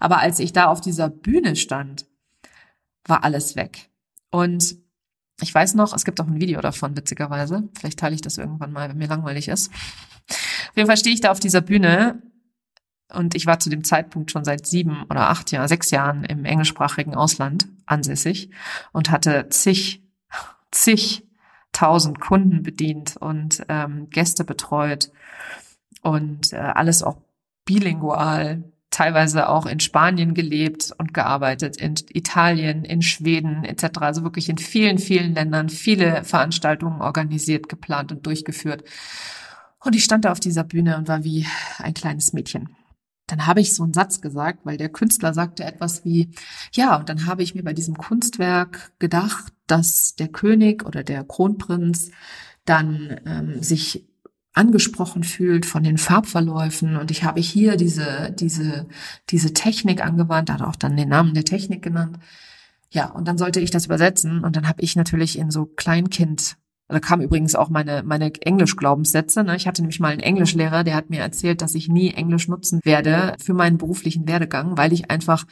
Aber 0.00 0.18
als 0.18 0.38
ich 0.38 0.52
da 0.52 0.66
auf 0.66 0.80
dieser 0.80 1.08
Bühne 1.08 1.56
stand, 1.56 2.06
war 3.04 3.24
alles 3.24 3.56
weg. 3.56 3.90
Und 4.30 4.76
Ich 5.40 5.54
weiß 5.54 5.74
noch, 5.74 5.94
es 5.94 6.04
gibt 6.04 6.20
auch 6.20 6.26
ein 6.26 6.40
Video 6.40 6.60
davon, 6.60 6.96
witzigerweise. 6.96 7.68
Vielleicht 7.78 7.98
teile 7.98 8.14
ich 8.14 8.22
das 8.22 8.38
irgendwann 8.38 8.72
mal, 8.72 8.88
wenn 8.88 8.98
mir 8.98 9.08
langweilig 9.08 9.48
ist. 9.48 9.72
Auf 10.30 10.76
jeden 10.76 10.88
Fall 10.88 10.96
stehe 10.96 11.14
ich 11.14 11.20
da 11.20 11.30
auf 11.30 11.40
dieser 11.40 11.60
Bühne 11.60 12.22
und 13.12 13.34
ich 13.34 13.46
war 13.46 13.58
zu 13.58 13.70
dem 13.70 13.84
Zeitpunkt 13.84 14.30
schon 14.30 14.44
seit 14.44 14.66
sieben 14.66 15.04
oder 15.04 15.30
acht 15.30 15.50
Jahren, 15.50 15.68
sechs 15.68 15.90
Jahren 15.90 16.24
im 16.24 16.44
englischsprachigen 16.44 17.14
Ausland 17.14 17.68
ansässig 17.86 18.50
und 18.92 19.10
hatte 19.10 19.48
zig, 19.48 20.02
zig 20.70 21.24
tausend 21.72 22.20
Kunden 22.20 22.62
bedient 22.62 23.16
und 23.16 23.64
ähm, 23.68 24.10
Gäste 24.10 24.44
betreut 24.44 25.10
und 26.02 26.52
äh, 26.52 26.56
alles 26.56 27.02
auch 27.02 27.18
bilingual, 27.64 28.64
teilweise 28.90 29.48
auch 29.48 29.66
in 29.66 29.80
Spanien 29.80 30.34
gelebt 30.34 30.92
und 30.98 31.12
gearbeitet, 31.12 31.76
in 31.76 31.94
Italien, 32.12 32.84
in 32.84 33.02
Schweden 33.02 33.64
etc. 33.64 33.98
Also 34.00 34.22
wirklich 34.22 34.48
in 34.48 34.58
vielen, 34.58 34.98
vielen 34.98 35.34
Ländern 35.34 35.68
viele 35.68 36.24
Veranstaltungen 36.24 37.00
organisiert, 37.00 37.68
geplant 37.68 38.12
und 38.12 38.26
durchgeführt. 38.26 38.84
Und 39.80 39.94
ich 39.94 40.04
stand 40.04 40.24
da 40.24 40.32
auf 40.32 40.40
dieser 40.40 40.64
Bühne 40.64 40.96
und 40.96 41.08
war 41.08 41.24
wie 41.24 41.46
ein 41.78 41.94
kleines 41.94 42.32
Mädchen. 42.32 42.70
Dann 43.26 43.46
habe 43.46 43.60
ich 43.60 43.74
so 43.74 43.82
einen 43.82 43.92
Satz 43.92 44.22
gesagt, 44.22 44.60
weil 44.64 44.78
der 44.78 44.88
Künstler 44.88 45.34
sagte 45.34 45.62
etwas 45.62 46.04
wie, 46.04 46.30
ja, 46.72 46.96
und 46.96 47.10
dann 47.10 47.26
habe 47.26 47.42
ich 47.42 47.54
mir 47.54 47.62
bei 47.62 47.74
diesem 47.74 47.96
Kunstwerk 47.96 48.92
gedacht, 48.98 49.52
dass 49.66 50.14
der 50.14 50.28
König 50.28 50.84
oder 50.84 51.04
der 51.04 51.24
Kronprinz 51.24 52.10
dann 52.64 53.20
ähm, 53.26 53.62
sich 53.62 54.07
angesprochen 54.58 55.24
fühlt 55.24 55.66
von 55.66 55.82
den 55.82 55.98
Farbverläufen 55.98 56.96
und 56.96 57.10
ich 57.10 57.24
habe 57.24 57.40
hier 57.40 57.76
diese 57.76 58.34
diese 58.38 58.86
diese 59.30 59.54
Technik 59.54 60.04
angewandt, 60.04 60.50
hat 60.50 60.62
auch 60.62 60.76
dann 60.76 60.96
den 60.96 61.08
Namen 61.08 61.34
der 61.34 61.44
Technik 61.44 61.82
genannt. 61.82 62.18
Ja, 62.90 63.06
und 63.10 63.28
dann 63.28 63.38
sollte 63.38 63.60
ich 63.60 63.70
das 63.70 63.86
übersetzen 63.86 64.44
und 64.44 64.56
dann 64.56 64.68
habe 64.68 64.82
ich 64.82 64.96
natürlich 64.96 65.38
in 65.38 65.50
so 65.50 65.66
Kleinkind 65.66 66.56
da 66.88 67.00
kam 67.00 67.20
übrigens 67.20 67.54
auch 67.54 67.68
meine, 67.68 68.02
meine 68.02 68.32
Englisch-Glaubenssätze. 68.40 69.44
Ne? 69.44 69.56
Ich 69.56 69.66
hatte 69.66 69.82
nämlich 69.82 70.00
mal 70.00 70.08
einen 70.08 70.20
Englischlehrer, 70.20 70.84
der 70.84 70.94
hat 70.94 71.10
mir 71.10 71.20
erzählt, 71.20 71.60
dass 71.60 71.74
ich 71.74 71.88
nie 71.88 72.14
Englisch 72.14 72.48
nutzen 72.48 72.80
werde 72.82 73.34
für 73.38 73.52
meinen 73.52 73.76
beruflichen 73.76 74.26
Werdegang, 74.26 74.78
weil 74.78 74.94
ich 74.94 75.10
einfach 75.10 75.44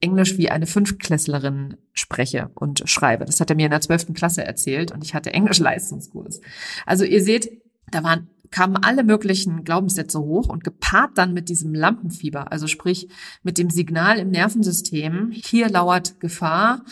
Englisch 0.00 0.38
wie 0.38 0.50
eine 0.50 0.66
Fünftklässlerin 0.66 1.76
spreche 1.94 2.50
und 2.54 2.82
schreibe. 2.84 3.24
Das 3.24 3.40
hat 3.40 3.50
er 3.50 3.56
mir 3.56 3.64
in 3.64 3.72
der 3.72 3.80
zwölften 3.80 4.14
Klasse 4.14 4.44
erzählt 4.44 4.92
und 4.92 5.02
ich 5.02 5.14
hatte 5.14 5.32
Englisch-Leistungskurs. 5.32 6.40
Also 6.86 7.04
ihr 7.04 7.24
seht, 7.24 7.50
da 7.90 8.04
waren 8.04 8.28
kamen 8.50 8.76
alle 8.76 9.04
möglichen 9.04 9.64
Glaubenssätze 9.64 10.20
hoch 10.20 10.48
und 10.48 10.64
gepaart 10.64 11.16
dann 11.16 11.34
mit 11.34 11.48
diesem 11.48 11.74
Lampenfieber, 11.74 12.52
also 12.52 12.66
sprich 12.66 13.08
mit 13.42 13.58
dem 13.58 13.70
Signal 13.70 14.18
im 14.18 14.30
Nervensystem, 14.30 15.30
hier 15.32 15.68
lauert 15.68 16.20
Gefahr, 16.20 16.84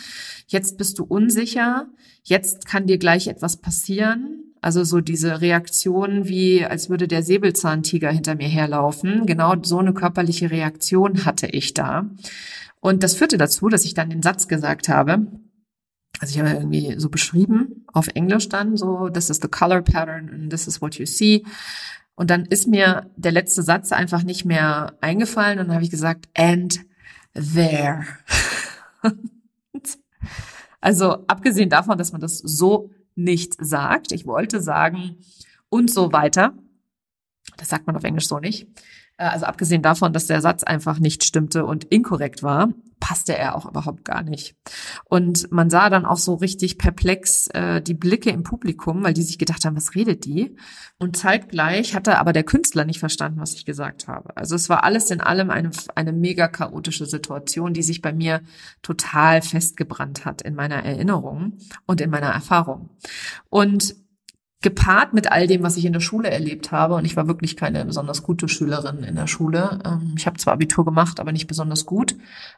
jetzt 0.47 0.77
bist 0.77 0.99
du 0.99 1.03
unsicher, 1.03 1.87
jetzt 2.23 2.65
kann 2.65 2.87
dir 2.87 2.97
gleich 2.97 3.27
etwas 3.27 3.57
passieren. 3.57 4.39
Also 4.61 4.85
so 4.85 5.01
diese 5.01 5.41
Reaktion 5.41 6.29
wie, 6.29 6.63
als 6.63 6.89
würde 6.89 7.09
der 7.09 7.21
Säbelzahntiger 7.21 8.09
hinter 8.09 8.35
mir 8.35 8.47
herlaufen. 8.47 9.25
Genau 9.25 9.55
so 9.61 9.79
eine 9.79 9.93
körperliche 9.93 10.51
Reaktion 10.51 11.25
hatte 11.25 11.47
ich 11.47 11.73
da. 11.73 12.09
Und 12.79 13.03
das 13.03 13.13
führte 13.13 13.37
dazu, 13.37 13.67
dass 13.67 13.83
ich 13.83 13.93
dann 13.93 14.09
den 14.09 14.23
Satz 14.23 14.47
gesagt 14.47 14.87
habe, 14.87 15.27
also 16.23 16.35
ich 16.35 16.39
habe 16.39 16.57
irgendwie 16.57 16.97
so 16.97 17.09
beschrieben, 17.09 17.85
auf 17.91 18.07
Englisch 18.07 18.47
dann 18.47 18.77
so, 18.77 19.09
this 19.09 19.29
is 19.29 19.39
the 19.41 19.49
color 19.49 19.81
pattern 19.81 20.29
and 20.29 20.49
this 20.49 20.67
is 20.67 20.81
what 20.81 20.95
you 20.95 21.05
see. 21.05 21.43
Und 22.15 22.29
dann 22.29 22.45
ist 22.45 22.65
mir 22.65 23.11
der 23.17 23.33
letzte 23.33 23.61
Satz 23.61 23.91
einfach 23.91 24.23
nicht 24.23 24.45
mehr 24.45 24.95
eingefallen 25.01 25.59
und 25.59 25.67
dann 25.67 25.75
habe 25.75 25.83
ich 25.83 25.91
gesagt, 25.91 26.29
and 26.33 26.79
there. 27.33 28.05
also 30.79 31.25
abgesehen 31.27 31.69
davon, 31.69 31.97
dass 31.97 32.13
man 32.13 32.21
das 32.21 32.37
so 32.37 32.89
nicht 33.15 33.57
sagt, 33.59 34.13
ich 34.13 34.25
wollte 34.25 34.61
sagen 34.61 35.17
und 35.67 35.91
so 35.91 36.13
weiter. 36.13 36.53
Das 37.57 37.67
sagt 37.67 37.85
man 37.85 37.97
auf 37.97 38.05
Englisch 38.05 38.29
so 38.29 38.39
nicht. 38.39 38.65
Äh, 39.17 39.25
also 39.25 39.45
abgesehen 39.45 39.81
davon, 39.81 40.13
dass 40.13 40.27
der 40.27 40.41
Satz 40.41 40.63
einfach 40.63 40.99
nicht 40.99 41.23
stimmte 41.23 41.65
und 41.65 41.85
inkorrekt 41.85 42.43
war, 42.43 42.69
passte 42.99 43.37
er 43.37 43.57
auch 43.57 43.65
überhaupt 43.65 44.05
gar 44.05 44.23
nicht. 44.23 44.55
Und 45.05 45.51
man 45.51 45.69
sah 45.69 45.89
dann 45.89 46.05
auch 46.05 46.17
so 46.17 46.35
richtig 46.35 46.77
perplex 46.77 47.47
äh, 47.49 47.81
die 47.81 47.93
Blicke 47.93 48.29
im 48.29 48.43
Publikum, 48.43 49.03
weil 49.03 49.13
die 49.13 49.23
sich 49.23 49.37
gedacht 49.37 49.65
haben, 49.65 49.75
was 49.75 49.93
redet 49.93 50.23
die? 50.23 50.55
Und 50.99 51.17
zeitgleich 51.17 51.95
hatte 51.95 52.17
aber 52.17 52.31
der 52.31 52.43
Künstler 52.43 52.85
nicht 52.85 52.99
verstanden, 52.99 53.41
was 53.41 53.55
ich 53.55 53.65
gesagt 53.65 54.07
habe. 54.07 54.37
Also 54.37 54.55
es 54.55 54.69
war 54.69 54.85
alles 54.85 55.11
in 55.11 55.19
allem 55.19 55.49
eine, 55.49 55.71
eine 55.95 56.13
mega 56.13 56.47
chaotische 56.47 57.05
Situation, 57.05 57.73
die 57.73 57.83
sich 57.83 58.01
bei 58.01 58.13
mir 58.13 58.41
total 58.81 59.41
festgebrannt 59.41 60.23
hat 60.23 60.41
in 60.41 60.55
meiner 60.55 60.85
Erinnerung 60.85 61.57
und 61.85 61.99
in 61.99 62.09
meiner 62.09 62.29
Erfahrung. 62.29 62.89
Und 63.49 63.95
gepaart 64.63 65.13
mit 65.13 65.31
all 65.31 65.45
dem, 65.45 65.61
was 65.61 65.77
ich 65.77 65.85
in 65.85 65.93
der 65.93 65.99
Schule 65.99 66.29
erlebt 66.29 66.71
habe. 66.71 66.95
Und 66.95 67.05
ich 67.05 67.15
war 67.15 67.27
wirklich 67.27 67.55
keine 67.55 67.85
besonders 67.85 68.23
gute 68.23 68.47
Schülerin 68.47 69.03
in 69.03 69.15
der 69.15 69.27
Schule. 69.27 69.79
Ähm, 69.85 70.15
ich 70.17 70.25
habe 70.25 70.37
zwar 70.37 70.53
Abitur 70.53 70.85
gemacht, 70.85 71.19
aber 71.19 71.31
nicht 71.31 71.47
besonders 71.47 71.85
gut. 71.85 72.15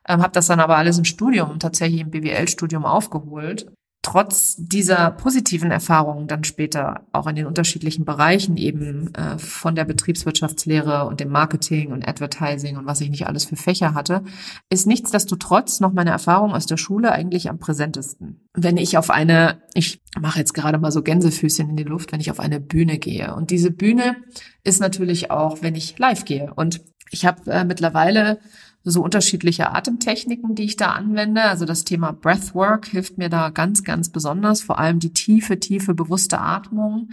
Ähm, 0.08 0.22
habe 0.22 0.32
das 0.32 0.48
dann 0.48 0.60
aber 0.62 0.78
alles 0.78 0.98
im 0.98 1.06
Studium, 1.06 1.60
tatsächlich 1.60 2.02
im 2.02 2.12
BWL-Studium 2.12 2.86
aufgeholt 2.86 3.68
trotz 4.06 4.56
dieser 4.60 5.10
positiven 5.10 5.72
Erfahrungen 5.72 6.28
dann 6.28 6.44
später 6.44 7.08
auch 7.12 7.26
in 7.26 7.36
den 7.36 7.48
unterschiedlichen 7.48 8.06
Bereichen 8.06 8.56
eben 8.56 9.12
äh, 9.16 9.40
von 9.40 9.74
der 9.74 9.84
Betriebswirtschaftslehre 9.84 11.08
und 11.08 11.20
dem 11.20 11.30
Marketing 11.30 11.92
und 11.92 12.08
Advertising 12.08 12.78
und 12.78 12.86
was 12.86 13.02
ich 13.02 13.10
nicht 13.10 13.26
alles 13.26 13.46
für 13.46 13.56
Fächer 13.56 13.96
hatte, 13.96 14.22
ist 14.70 14.86
nichtsdestotrotz 14.86 15.80
noch 15.80 15.92
meine 15.92 16.12
Erfahrung 16.12 16.54
aus 16.54 16.68
der 16.68 16.78
Schule 16.78 17.14
eigentlich 17.14 17.50
am 17.50 17.58
präsentesten. 17.58 18.48
Wenn 18.54 18.78
ich 18.78 19.00
auf 19.00 19.10
eine, 19.10 19.64
ich 19.74 20.04
mache 20.22 20.38
jetzt 20.38 20.54
gerade 20.54 20.78
mal 20.78 20.92
so 20.92 21.02
Gänsefüßchen 21.02 21.72
in 21.72 21.76
die 21.76 21.84
Luft, 21.84 22.12
wenn 22.12 22.22
ich 22.22 22.30
auf 22.30 22.40
eine 22.40 22.60
Bühne 22.60 23.00
gehe. 23.00 23.34
Und 23.34 23.50
diese 23.50 23.72
Bühne 23.72 24.18
ist 24.64 24.82
natürlich 24.82 25.32
auch, 25.32 25.64
wenn 25.64 25.74
ich 25.74 25.98
live 25.98 26.26
gehe. 26.26 26.54
Und 26.54 26.82
ich 27.10 27.26
habe 27.26 27.50
äh, 27.50 27.64
mittlerweile 27.64 28.38
so 28.86 29.04
unterschiedliche 29.04 29.72
Atemtechniken, 29.72 30.54
die 30.54 30.64
ich 30.64 30.78
da 30.78 30.92
anwende. 30.92 31.42
Also 31.42 31.66
das 31.66 31.84
Thema 31.84 32.12
Breathwork 32.12 32.86
hilft 32.86 33.18
mir 33.18 33.30
da 33.30 33.50
ganz, 33.50 33.84
ganz 33.84 34.10
besonders. 34.10 34.62
Vor 34.62 34.78
allem 34.78 35.00
die 35.00 35.12
tiefe, 35.12 35.60
tiefe, 35.60 35.96
bewusste 35.96 36.40
Atmung. 36.40 37.10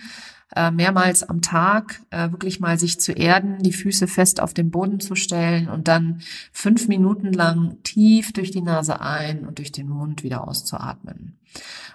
Äh, 0.55 0.71
mehrmals 0.71 1.23
am 1.23 1.41
Tag 1.41 2.03
äh, 2.11 2.31
wirklich 2.31 2.61
mal 2.61 2.79
sich 2.79 3.01
zu 3.01 3.13
erden, 3.13 3.63
die 3.63 3.73
Füße 3.73 4.07
fest 4.07 4.39
auf 4.39 4.53
den 4.53 4.71
Boden 4.71 5.01
zu 5.01 5.15
stellen 5.15 5.71
und 5.71 5.89
dann 5.89 6.21
fünf 6.53 6.89
Minuten 6.89 7.33
lang 7.33 7.79
tief 7.85 8.35
durch 8.35 8.51
die 8.51 8.61
Nase 8.61 9.01
ein 9.01 9.47
und 9.47 9.57
durch 9.57 9.73
den 9.73 9.89
Mund 9.89 10.23
wieder 10.23 10.47
auszuatmen. 10.47 11.39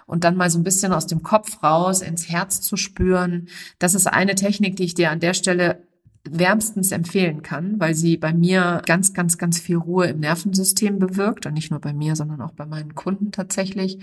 Und 0.06 0.24
dann 0.24 0.36
mal 0.36 0.50
so 0.50 0.58
ein 0.58 0.64
bisschen 0.64 0.92
aus 0.92 1.06
dem 1.06 1.22
Kopf 1.22 1.62
raus 1.62 2.00
ins 2.00 2.28
Herz 2.28 2.60
zu 2.60 2.76
spüren. 2.76 3.46
Das 3.78 3.94
ist 3.94 4.08
eine 4.08 4.34
Technik, 4.34 4.74
die 4.74 4.84
ich 4.84 4.94
dir 4.94 5.12
an 5.12 5.20
der 5.20 5.34
Stelle 5.34 5.86
wärmstens 6.32 6.92
empfehlen 6.92 7.42
kann, 7.42 7.78
weil 7.80 7.94
sie 7.94 8.16
bei 8.16 8.32
mir 8.32 8.82
ganz, 8.86 9.14
ganz, 9.14 9.38
ganz 9.38 9.58
viel 9.58 9.76
Ruhe 9.76 10.06
im 10.06 10.20
Nervensystem 10.20 10.98
bewirkt 10.98 11.46
und 11.46 11.54
nicht 11.54 11.70
nur 11.70 11.80
bei 11.80 11.92
mir, 11.92 12.16
sondern 12.16 12.40
auch 12.40 12.52
bei 12.52 12.66
meinen 12.66 12.94
Kunden 12.94 13.32
tatsächlich. 13.32 13.98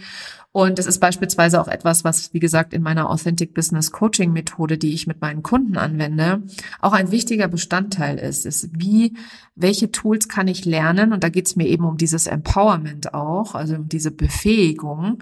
Und 0.51 0.79
es 0.79 0.85
ist 0.85 0.99
beispielsweise 0.99 1.59
auch 1.59 1.67
etwas, 1.67 2.03
was, 2.03 2.33
wie 2.33 2.39
gesagt, 2.39 2.73
in 2.73 2.81
meiner 2.81 3.09
Authentic 3.09 3.53
Business 3.53 3.91
Coaching 3.91 4.31
Methode, 4.31 4.77
die 4.77 4.93
ich 4.93 5.05
mit 5.05 5.19
meinen 5.19 5.43
Kunden 5.43 5.77
anwende, 5.77 6.43
auch 6.79 6.93
ein 6.93 7.11
wichtiger 7.11 7.47
Bestandteil 7.47 8.17
ist, 8.17 8.45
ist 8.45 8.69
wie, 8.71 9.13
welche 9.55 9.91
Tools 9.91 10.29
kann 10.29 10.47
ich 10.47 10.65
lernen? 10.65 11.11
Und 11.11 11.23
da 11.23 11.29
geht 11.29 11.47
es 11.47 11.55
mir 11.55 11.67
eben 11.67 11.85
um 11.85 11.97
dieses 11.97 12.27
Empowerment 12.27 13.13
auch, 13.13 13.55
also 13.55 13.75
um 13.75 13.89
diese 13.89 14.11
Befähigung. 14.11 15.19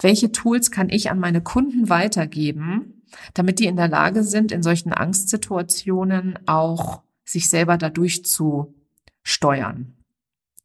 Welche 0.00 0.32
Tools 0.32 0.70
kann 0.70 0.88
ich 0.88 1.10
an 1.10 1.18
meine 1.18 1.40
Kunden 1.40 1.88
weitergeben? 1.88 2.95
Damit 3.34 3.58
die 3.58 3.66
in 3.66 3.76
der 3.76 3.88
Lage 3.88 4.22
sind, 4.22 4.52
in 4.52 4.62
solchen 4.62 4.92
Angstsituationen 4.92 6.38
auch 6.46 7.02
sich 7.24 7.48
selber 7.48 7.76
dadurch 7.76 8.24
zu 8.24 8.74
steuern. 9.22 9.94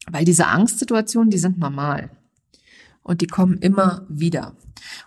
Weil 0.10 0.26
diese 0.26 0.48
Angstsituationen, 0.48 1.30
die 1.30 1.38
sind 1.38 1.60
normal. 1.60 2.12
Und 3.04 3.22
die 3.22 3.28
kommen 3.28 3.58
immer 3.58 4.06
wieder. 4.10 4.56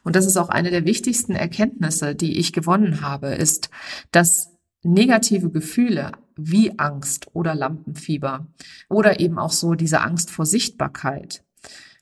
Und 0.03 0.17
das 0.17 0.27
ist 0.27 0.37
auch 0.37 0.49
eine 0.49 0.71
der 0.71 0.85
wichtigsten 0.85 1.35
Erkenntnisse, 1.35 2.15
die 2.15 2.39
ich 2.39 2.53
gewonnen 2.53 3.01
habe, 3.03 3.29
ist, 3.29 3.71
dass 4.11 4.51
negative 4.83 5.51
Gefühle 5.51 6.13
wie 6.37 6.79
Angst 6.79 7.29
oder 7.33 7.55
Lampenfieber 7.55 8.47
oder 8.89 9.21
eben 9.21 9.39
auch 9.39 9.53
so 9.53 9.75
diese 9.75 10.01
Angst 10.01 10.31
vor 10.31 10.47
Sichtbarkeit, 10.47 11.45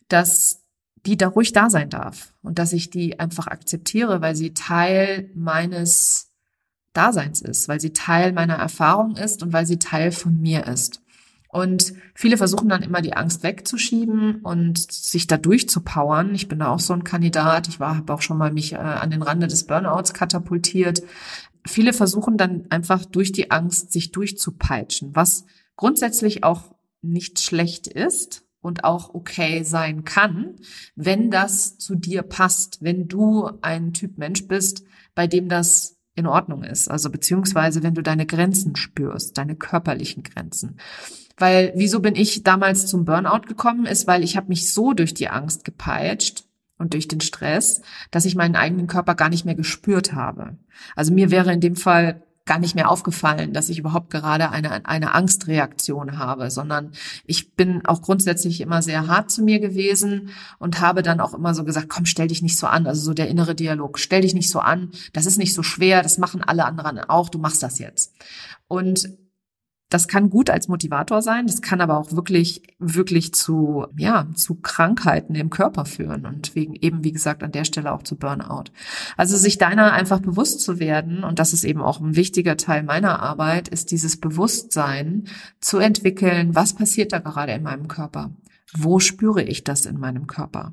dass 0.09 0.62
die 1.07 1.17
da 1.17 1.29
ruhig 1.29 1.53
da 1.53 1.69
sein 1.71 1.91
darf 1.91 2.35
und 2.43 2.59
dass 2.59 2.73
ich 2.73 2.91
die 2.91 3.19
einfach 3.19 3.47
akzeptiere, 3.47 4.21
weil 4.21 4.37
sie 4.37 4.55
Teil 4.55 5.31
meines 5.35 6.31
Daseins 6.93 7.41
ist, 7.41 7.69
weil 7.69 7.81
sie 7.81 7.93
Teil 7.93 8.33
meiner 8.33 8.55
Erfahrung 8.55 9.17
ist 9.17 9.43
und 9.43 9.53
weil 9.53 9.67
sie 9.67 9.79
Teil 9.79 10.13
von 10.13 10.41
mir 10.41 10.67
ist. 10.67 11.03
Und 11.49 11.93
viele 12.15 12.39
versuchen 12.39 12.71
dann 12.71 12.83
immer 12.83 13.03
die 13.03 13.13
Angst 13.13 13.43
wegzuschieben 13.43 14.37
und 14.37 14.91
sich 14.91 15.27
da 15.27 15.37
durchzupowern. 15.37 16.35
Ich 16.35 16.49
bin 16.49 16.61
da 16.61 16.69
auch 16.69 16.81
so 16.81 16.95
ein 16.95 17.05
Kandidat. 17.05 17.69
Ich 17.69 17.79
war, 17.79 17.97
habe 17.97 18.15
auch 18.15 18.23
schon 18.23 18.39
mal 18.39 18.51
mich 18.51 18.73
äh, 18.73 18.77
an 18.77 19.11
den 19.11 19.21
Rande 19.21 19.49
des 19.49 19.67
Burnouts 19.67 20.15
katapultiert. 20.15 21.03
Viele 21.67 21.93
versuchen 21.93 22.39
dann 22.39 22.67
einfach 22.71 23.05
durch 23.05 23.33
die 23.33 23.51
Angst 23.51 23.93
sich 23.93 24.13
durchzupeitschen, 24.13 25.15
was 25.15 25.45
grundsätzlich 25.77 26.43
auch 26.43 26.75
nicht 27.03 27.41
schlecht 27.41 27.87
ist, 27.87 28.42
und 28.63 28.85
auch 28.85 29.13
okay 29.13 29.65
sein 29.65 30.05
kann, 30.05 30.57
wenn 30.95 31.31
das 31.31 31.77
zu 31.77 31.95
dir 31.95 32.23
passt, 32.23 32.79
wenn 32.81 33.09
du 33.09 33.51
ein 33.61 33.93
Typ 33.93 34.17
Mensch 34.17 34.49
bist, 34.49 34.85
bei 35.15 35.27
dem 35.27 35.49
das 35.49 35.99
in 36.15 36.27
Ordnung 36.27 36.63
ist. 36.63 36.91
Also 36.91 37.11
beziehungsweise 37.11 37.83
wenn 37.83 37.95
du 37.95 38.03
deine 38.03 38.27
Grenzen 38.27 38.77
spürst, 38.77 39.37
deine 39.37 39.57
körperlichen 39.57 40.23
Grenzen. 40.23 40.79
Weil 41.37 41.73
wieso 41.75 42.01
bin 42.01 42.15
ich 42.15 42.45
damals 42.45 42.87
zum 42.87 43.05
Burnout 43.05 43.47
gekommen, 43.49 43.87
ist, 43.87 44.07
weil 44.07 44.23
ich 44.23 44.37
habe 44.37 44.49
mich 44.49 44.73
so 44.73 44.93
durch 44.93 45.15
die 45.15 45.29
Angst 45.29 45.65
gepeitscht 45.65 46.45
und 46.79 46.95
durch 46.95 47.09
den 47.09 47.21
Stress, 47.21 47.83
dass 48.11 48.27
ich 48.27 48.37
meinen 48.37 48.57
eigenen 48.57 48.87
Körper 48.87 49.15
gar 49.15 49.29
nicht 49.29 49.45
mehr 49.45 49.55
gespürt 49.55 50.13
habe. 50.13 50.59
Also 50.95 51.13
mir 51.13 51.31
wäre 51.31 51.53
in 51.53 51.61
dem 51.61 51.77
Fall 51.77 52.23
gar 52.45 52.59
nicht 52.59 52.75
mehr 52.75 52.91
aufgefallen, 52.91 53.53
dass 53.53 53.69
ich 53.69 53.79
überhaupt 53.79 54.11
gerade 54.11 54.51
eine, 54.51 54.85
eine 54.85 55.15
Angstreaktion 55.15 56.19
habe, 56.19 56.51
sondern 56.51 56.93
ich 57.25 57.55
bin 57.55 57.87
auch 57.87 58.03
grundsätzlich 58.03 58.61
immer 58.61 58.83
sehr 58.83 59.07
hart 59.07 59.31
zu 59.31 59.43
mir 59.43 59.61
gewesen 59.61 60.31
und 60.59 60.81
habe 60.81 61.03
dann 61.03 61.21
auch 61.21 61.35
immer 61.35 61.55
so 61.55 61.65
gesagt, 61.65 61.89
komm, 61.89 62.05
stell 62.05 62.29
dich 62.29 62.43
nicht 62.43 62.59
so 62.59 62.67
an, 62.67 62.87
also 62.87 63.01
so 63.03 63.15
der 63.15 63.29
innere 63.29 63.55
Dialog, 63.55 63.99
stell 63.99 64.23
dich 64.23 64.35
nicht 64.35 64.51
so 64.51 64.59
an, 64.59 64.91
das 65.13 65.27
ist 65.27 65.39
nicht 65.39 65.55
so 65.55 65.63
schwer, 65.63 66.03
das 66.03 66.19
machen 66.19 66.43
alle 66.43 66.65
anderen 66.65 66.99
auch, 66.99 67.29
du 67.29 67.39
machst 67.39 67.63
das 67.63 67.79
jetzt. 67.79 68.13
Und 68.67 69.09
das 69.93 70.09
kann 70.09 70.31
gut 70.31 70.49
als 70.49 70.69
Motivator 70.69 71.21
sein, 71.21 71.47
das 71.47 71.61
kann 71.61 71.83
aber 71.83 71.99
auch 71.99 72.13
wirklich, 72.13 72.63
wirklich 72.79 73.35
zu, 73.35 73.87
ja, 73.97 74.27
zu 74.35 74.55
Krankheiten 74.55 75.35
im 75.35 75.51
Körper 75.51 75.85
führen 75.85 76.25
und 76.25 76.55
wegen 76.55 76.75
eben, 76.75 77.05
wie 77.05 77.13
gesagt, 77.13 77.43
an 77.43 77.53
der 77.53 77.65
Stelle 77.65 77.93
auch 77.93 78.03
zu 78.03 78.17
Burnout. 78.17 78.65
Also 79.19 79.37
sich 79.37 79.59
deiner 79.59 79.93
einfach 79.93 80.21
bewusst 80.21 80.63
zu 80.63 80.79
werden, 80.79 81.25
und 81.25 81.39
das 81.39 81.53
ist 81.53 81.65
eben 81.65 81.83
auch 81.83 82.01
ein 82.01 82.17
wichtiger 82.17 82.57
Teil 82.57 82.83
meiner 82.83 83.21
Arbeit, 83.21 83.69
ist 83.69 83.91
dieses 83.91 84.19
Bewusstsein 84.19 85.25
zu 85.61 85.79
entwickeln, 85.79 86.55
was 86.55 86.73
passiert 86.73 87.13
da 87.13 87.19
gerade 87.19 87.53
in 87.53 87.63
meinem 87.63 87.87
Körper? 87.87 88.31
Wo 88.75 88.99
spüre 88.99 89.43
ich 89.43 89.63
das 89.63 89.85
in 89.85 90.01
meinem 90.01 90.27
Körper? 90.27 90.73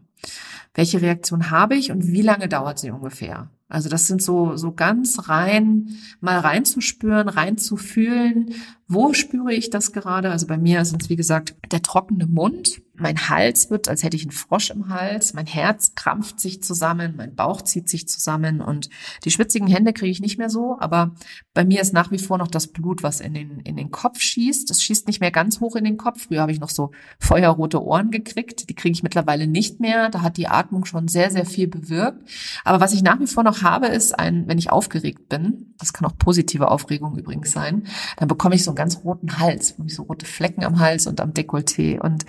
Welche 0.74 1.02
Reaktion 1.02 1.52
habe 1.52 1.76
ich 1.76 1.92
und 1.92 2.08
wie 2.08 2.22
lange 2.22 2.48
dauert 2.48 2.80
sie 2.80 2.92
ungefähr? 2.92 3.50
Also 3.70 3.88
das 3.88 4.08
sind 4.08 4.22
so, 4.22 4.58
so 4.58 4.74
ganz 4.74 5.30
rein, 5.30 5.90
mal 6.20 6.40
reinzuspüren, 6.40 7.30
reinzufühlen. 7.30 8.56
Wo 8.88 9.14
spüre 9.14 9.54
ich 9.54 9.70
das 9.70 9.92
gerade? 9.92 10.32
Also 10.32 10.48
bei 10.48 10.58
mir 10.58 10.84
sind 10.86 11.04
es, 11.04 11.10
wie 11.10 11.16
gesagt, 11.16 11.56
der 11.72 11.84
trockene 11.84 12.26
Mund, 12.26 12.82
mein 13.00 13.30
Hals 13.30 13.70
wird, 13.70 13.90
als 13.90 14.04
hätte 14.04 14.18
ich 14.18 14.24
einen 14.24 14.32
Frosch 14.32 14.70
im 14.70 14.90
Hals, 14.90 15.34
mein 15.34 15.46
Herz 15.46 15.96
krampft 15.96 16.40
sich 16.40 16.64
zusammen, 16.64 17.16
mein 17.18 17.36
Bauch 17.36 17.62
zieht 17.62 17.90
sich 17.90 18.08
zusammen 18.08 18.62
und 18.62 18.90
die 19.24 19.32
schwitzigen 19.32 19.68
Hände 19.68 19.94
kriege 19.94 20.12
ich 20.12 20.22
nicht 20.22 20.38
mehr 20.38 20.50
so, 20.50 20.78
aber 20.80 21.16
bei 21.54 21.66
mir 21.66 21.82
ist 21.82 21.94
nach 21.94 22.12
wie 22.12 22.20
vor 22.20 22.38
noch 22.38 22.48
das 22.48 22.68
Blut, 22.68 23.04
was 23.04 23.20
in 23.20 23.34
den, 23.34 23.60
in 23.62 23.76
den 23.76 23.92
Kopf 23.92 24.20
schießt. 24.20 24.70
Es 24.72 24.82
schießt 24.82 25.08
nicht 25.08 25.20
mehr 25.20 25.32
ganz 25.32 25.60
hoch 25.60 25.76
in 25.76 25.84
den 25.84 25.98
Kopf. 25.98 26.28
Früher 26.28 26.42
habe 26.42 26.52
ich 26.52 26.60
noch 26.60 26.70
so 26.70 26.92
feuerrote 27.20 27.84
Ohren 27.84 28.12
gekriegt, 28.12 28.70
die 28.70 28.76
kriege 28.76 28.94
ich 28.94 29.04
mittlerweile 29.04 29.48
nicht 29.48 29.80
mehr. 29.80 30.10
Da 30.10 30.22
hat 30.22 30.38
die 30.38 30.48
Atmung 30.48 30.86
schon 30.86 31.08
sehr, 31.08 31.32
sehr 31.32 31.46
viel 31.46 31.68
bewirkt. 31.68 32.30
Aber 32.64 32.80
was 32.80 32.94
ich 32.94 33.04
nach 33.04 33.20
wie 33.20 33.28
vor 33.28 33.44
noch 33.44 33.62
habe, 33.62 33.88
ist 33.88 34.18
ein, 34.18 34.48
wenn 34.48 34.58
ich 34.58 34.72
aufgeregt 34.72 35.28
bin, 35.28 35.74
das 35.78 35.94
kann 35.94 36.06
auch 36.06 36.18
positive 36.18 36.70
Aufregung 36.70 37.18
übrigens 37.18 37.52
sein, 37.52 37.88
dann 38.18 38.28
bekomme 38.28 38.56
ich 38.56 38.64
so 38.64 38.72
einen 38.72 38.78
ganz 38.78 39.04
roten 39.04 39.40
Hals, 39.40 39.76
so 39.88 40.04
rote 40.04 40.26
Flecken 40.26 40.64
am 40.64 40.80
Hals 40.80 41.08
und 41.08 41.20
am 41.20 41.34
Dekolleté 41.34 42.00
und 42.00 42.26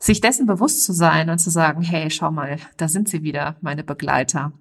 sich 0.00 0.20
dessen 0.20 0.46
bewusst 0.46 0.82
zu 0.84 0.92
sein 0.92 1.28
und 1.28 1.38
zu 1.38 1.50
sagen, 1.50 1.82
hey, 1.82 2.10
schau 2.10 2.30
mal, 2.30 2.56
da 2.78 2.88
sind 2.88 3.08
sie 3.08 3.22
wieder, 3.22 3.56
meine 3.60 3.84
Begleiter. 3.84 4.52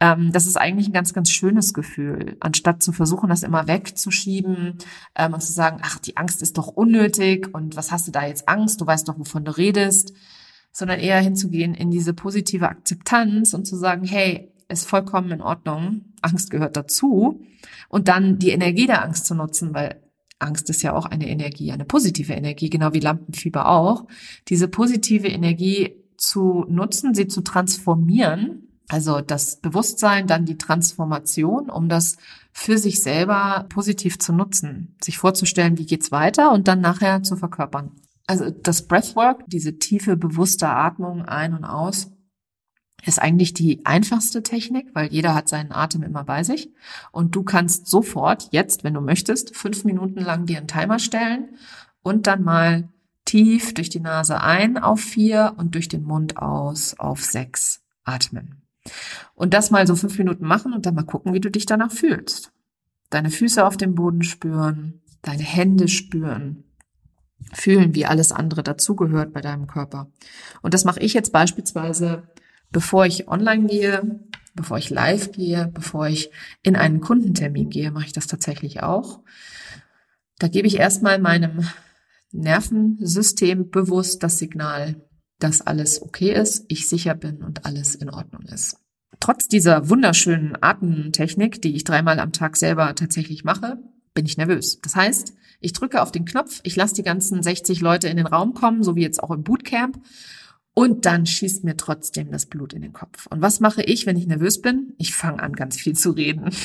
Ähm, 0.00 0.32
das 0.32 0.46
ist 0.46 0.56
eigentlich 0.56 0.88
ein 0.88 0.92
ganz, 0.92 1.14
ganz 1.14 1.30
schönes 1.30 1.72
Gefühl, 1.72 2.36
anstatt 2.40 2.82
zu 2.82 2.92
versuchen, 2.92 3.30
das 3.30 3.42
immer 3.42 3.66
wegzuschieben 3.66 4.76
ähm, 5.16 5.32
und 5.32 5.40
zu 5.40 5.52
sagen, 5.52 5.78
ach, 5.82 5.98
die 5.98 6.18
Angst 6.18 6.42
ist 6.42 6.58
doch 6.58 6.68
unnötig 6.68 7.48
und 7.54 7.74
was 7.74 7.90
hast 7.90 8.06
du 8.06 8.12
da 8.12 8.26
jetzt 8.26 8.48
Angst? 8.48 8.80
Du 8.82 8.86
weißt 8.86 9.08
doch, 9.08 9.18
wovon 9.18 9.46
du 9.46 9.56
redest, 9.56 10.12
sondern 10.72 11.00
eher 11.00 11.20
hinzugehen 11.20 11.74
in 11.74 11.90
diese 11.90 12.12
positive 12.12 12.68
Akzeptanz 12.68 13.54
und 13.54 13.66
zu 13.66 13.76
sagen, 13.76 14.04
hey, 14.04 14.52
ist 14.68 14.88
vollkommen 14.88 15.30
in 15.30 15.40
Ordnung, 15.40 16.12
Angst 16.20 16.50
gehört 16.50 16.76
dazu 16.76 17.42
und 17.88 18.08
dann 18.08 18.38
die 18.38 18.50
Energie 18.50 18.86
der 18.86 19.04
Angst 19.04 19.26
zu 19.26 19.34
nutzen, 19.34 19.72
weil 19.72 20.01
Angst 20.42 20.68
ist 20.70 20.82
ja 20.82 20.94
auch 20.94 21.06
eine 21.06 21.28
Energie, 21.28 21.72
eine 21.72 21.84
positive 21.84 22.32
Energie, 22.32 22.70
genau 22.70 22.92
wie 22.92 23.00
Lampenfieber 23.00 23.68
auch. 23.68 24.06
Diese 24.48 24.68
positive 24.68 25.28
Energie 25.28 25.96
zu 26.16 26.64
nutzen, 26.68 27.14
sie 27.14 27.28
zu 27.28 27.42
transformieren, 27.42 28.68
also 28.88 29.20
das 29.20 29.56
Bewusstsein, 29.56 30.26
dann 30.26 30.44
die 30.44 30.58
Transformation, 30.58 31.70
um 31.70 31.88
das 31.88 32.18
für 32.52 32.76
sich 32.76 33.00
selber 33.00 33.64
positiv 33.70 34.18
zu 34.18 34.32
nutzen, 34.32 34.96
sich 35.02 35.16
vorzustellen, 35.16 35.78
wie 35.78 35.86
geht's 35.86 36.12
weiter 36.12 36.52
und 36.52 36.68
dann 36.68 36.82
nachher 36.82 37.22
zu 37.22 37.36
verkörpern. 37.36 37.92
Also 38.26 38.50
das 38.50 38.86
Breathwork, 38.86 39.44
diese 39.46 39.78
tiefe, 39.78 40.16
bewusste 40.16 40.68
Atmung 40.68 41.22
ein 41.22 41.54
und 41.54 41.64
aus, 41.64 42.12
ist 43.04 43.20
eigentlich 43.20 43.52
die 43.52 43.84
einfachste 43.84 44.42
Technik, 44.42 44.88
weil 44.94 45.08
jeder 45.12 45.34
hat 45.34 45.48
seinen 45.48 45.72
Atem 45.72 46.02
immer 46.02 46.24
bei 46.24 46.44
sich. 46.44 46.70
Und 47.10 47.34
du 47.34 47.42
kannst 47.42 47.86
sofort, 47.86 48.48
jetzt, 48.52 48.84
wenn 48.84 48.94
du 48.94 49.00
möchtest, 49.00 49.56
fünf 49.56 49.84
Minuten 49.84 50.20
lang 50.20 50.46
dir 50.46 50.58
einen 50.58 50.68
Timer 50.68 50.98
stellen 50.98 51.56
und 52.02 52.26
dann 52.26 52.42
mal 52.42 52.88
tief 53.24 53.74
durch 53.74 53.88
die 53.88 54.00
Nase 54.00 54.40
ein 54.40 54.78
auf 54.78 55.00
vier 55.00 55.54
und 55.56 55.74
durch 55.74 55.88
den 55.88 56.04
Mund 56.04 56.36
aus 56.36 56.98
auf 56.98 57.24
sechs 57.24 57.82
atmen. 58.04 58.62
Und 59.34 59.54
das 59.54 59.70
mal 59.70 59.86
so 59.86 59.94
fünf 59.94 60.18
Minuten 60.18 60.46
machen 60.46 60.72
und 60.72 60.86
dann 60.86 60.94
mal 60.94 61.04
gucken, 61.04 61.32
wie 61.32 61.40
du 61.40 61.50
dich 61.50 61.66
danach 61.66 61.92
fühlst. 61.92 62.52
Deine 63.10 63.30
Füße 63.30 63.64
auf 63.64 63.76
dem 63.76 63.94
Boden 63.94 64.22
spüren, 64.22 65.02
deine 65.22 65.42
Hände 65.42 65.88
spüren, 65.88 66.64
fühlen, 67.52 67.94
wie 67.94 68.06
alles 68.06 68.32
andere 68.32 68.62
dazugehört 68.62 69.32
bei 69.32 69.40
deinem 69.40 69.66
Körper. 69.66 70.10
Und 70.62 70.74
das 70.74 70.84
mache 70.84 71.00
ich 71.00 71.14
jetzt 71.14 71.32
beispielsweise 71.32 72.24
bevor 72.72 73.06
ich 73.06 73.28
online 73.28 73.66
gehe, 73.66 74.20
bevor 74.54 74.78
ich 74.78 74.90
live 74.90 75.32
gehe, 75.32 75.70
bevor 75.72 76.08
ich 76.08 76.30
in 76.62 76.76
einen 76.76 77.00
Kundentermin 77.00 77.70
gehe, 77.70 77.90
mache 77.90 78.06
ich 78.06 78.12
das 78.12 78.26
tatsächlich 78.26 78.82
auch. 78.82 79.20
Da 80.38 80.48
gebe 80.48 80.66
ich 80.66 80.78
erstmal 80.78 81.18
meinem 81.18 81.68
Nervensystem 82.32 83.70
bewusst 83.70 84.22
das 84.22 84.38
Signal, 84.38 84.96
dass 85.38 85.60
alles 85.60 86.02
okay 86.02 86.32
ist, 86.32 86.64
ich 86.68 86.88
sicher 86.88 87.14
bin 87.14 87.42
und 87.42 87.64
alles 87.64 87.94
in 87.94 88.10
Ordnung 88.10 88.42
ist. 88.42 88.76
Trotz 89.20 89.46
dieser 89.46 89.88
wunderschönen 89.88 90.56
Atemtechnik, 90.60 91.62
die 91.62 91.76
ich 91.76 91.84
dreimal 91.84 92.18
am 92.18 92.32
Tag 92.32 92.56
selber 92.56 92.94
tatsächlich 92.94 93.44
mache, 93.44 93.78
bin 94.14 94.26
ich 94.26 94.36
nervös. 94.36 94.80
Das 94.80 94.96
heißt, 94.96 95.34
ich 95.60 95.72
drücke 95.72 96.02
auf 96.02 96.10
den 96.10 96.24
Knopf, 96.24 96.60
ich 96.64 96.74
lasse 96.74 96.94
die 96.94 97.02
ganzen 97.02 97.42
60 97.42 97.80
Leute 97.80 98.08
in 98.08 98.16
den 98.16 98.26
Raum 98.26 98.54
kommen, 98.54 98.82
so 98.82 98.96
wie 98.96 99.02
jetzt 99.02 99.22
auch 99.22 99.30
im 99.30 99.44
Bootcamp 99.44 100.00
und 100.74 101.04
dann 101.04 101.26
schießt 101.26 101.64
mir 101.64 101.76
trotzdem 101.76 102.30
das 102.30 102.46
Blut 102.46 102.72
in 102.72 102.82
den 102.82 102.92
Kopf. 102.92 103.26
Und 103.26 103.42
was 103.42 103.60
mache 103.60 103.82
ich, 103.82 104.06
wenn 104.06 104.16
ich 104.16 104.26
nervös 104.26 104.62
bin? 104.62 104.94
Ich 104.98 105.14
fange 105.14 105.42
an, 105.42 105.52
ganz 105.52 105.76
viel 105.76 105.96
zu 105.96 106.10
reden. 106.10 106.50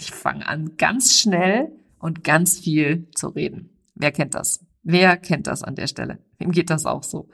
Ich 0.00 0.10
fange 0.10 0.48
an, 0.48 0.76
ganz 0.78 1.14
schnell 1.14 1.70
und 2.00 2.24
ganz 2.24 2.58
viel 2.58 3.06
zu 3.14 3.28
reden. 3.28 3.70
Wer 3.94 4.10
kennt 4.10 4.34
das? 4.34 4.66
Wer 4.82 5.16
kennt 5.16 5.46
das 5.46 5.62
an 5.62 5.76
der 5.76 5.86
Stelle? 5.86 6.18
Wem 6.38 6.50
geht 6.50 6.70
das 6.70 6.86
auch 6.86 7.04
so? 7.04 7.28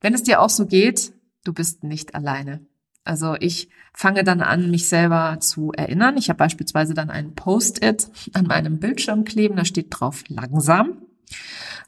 Wenn 0.00 0.14
es 0.14 0.22
dir 0.22 0.40
auch 0.40 0.48
so 0.48 0.64
geht, 0.64 1.12
du 1.44 1.52
bist 1.52 1.84
nicht 1.84 2.14
alleine. 2.14 2.66
Also 3.04 3.36
ich 3.38 3.68
fange 3.92 4.24
dann 4.24 4.40
an, 4.40 4.70
mich 4.70 4.88
selber 4.88 5.36
zu 5.40 5.72
erinnern. 5.72 6.16
Ich 6.16 6.30
habe 6.30 6.38
beispielsweise 6.38 6.94
dann 6.94 7.10
einen 7.10 7.34
Post-it 7.34 8.10
an 8.32 8.46
meinem 8.46 8.80
Bildschirm 8.80 9.24
kleben, 9.24 9.56
da 9.56 9.66
steht 9.66 9.88
drauf 9.90 10.24
langsam 10.28 11.02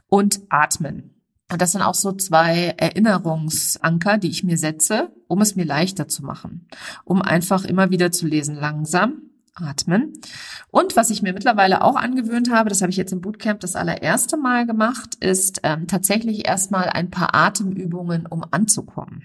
und 0.08 0.40
atmen. 0.50 1.15
Und 1.50 1.62
das 1.62 1.72
sind 1.72 1.82
auch 1.82 1.94
so 1.94 2.12
zwei 2.12 2.74
Erinnerungsanker, 2.76 4.18
die 4.18 4.30
ich 4.30 4.42
mir 4.42 4.58
setze, 4.58 5.12
um 5.28 5.40
es 5.40 5.54
mir 5.54 5.64
leichter 5.64 6.08
zu 6.08 6.24
machen, 6.24 6.68
um 7.04 7.22
einfach 7.22 7.64
immer 7.64 7.90
wieder 7.90 8.10
zu 8.10 8.26
lesen, 8.26 8.56
langsam 8.56 9.22
atmen. 9.54 10.12
Und 10.70 10.96
was 10.96 11.10
ich 11.10 11.22
mir 11.22 11.32
mittlerweile 11.32 11.82
auch 11.82 11.96
angewöhnt 11.96 12.50
habe, 12.50 12.68
das 12.68 12.82
habe 12.82 12.90
ich 12.90 12.96
jetzt 12.96 13.12
im 13.12 13.20
Bootcamp 13.20 13.60
das 13.60 13.76
allererste 13.76 14.36
Mal 14.36 14.66
gemacht, 14.66 15.14
ist 15.20 15.60
ähm, 15.62 15.86
tatsächlich 15.86 16.46
erstmal 16.46 16.90
ein 16.90 17.10
paar 17.10 17.34
Atemübungen, 17.34 18.26
um 18.26 18.44
anzukommen, 18.50 19.22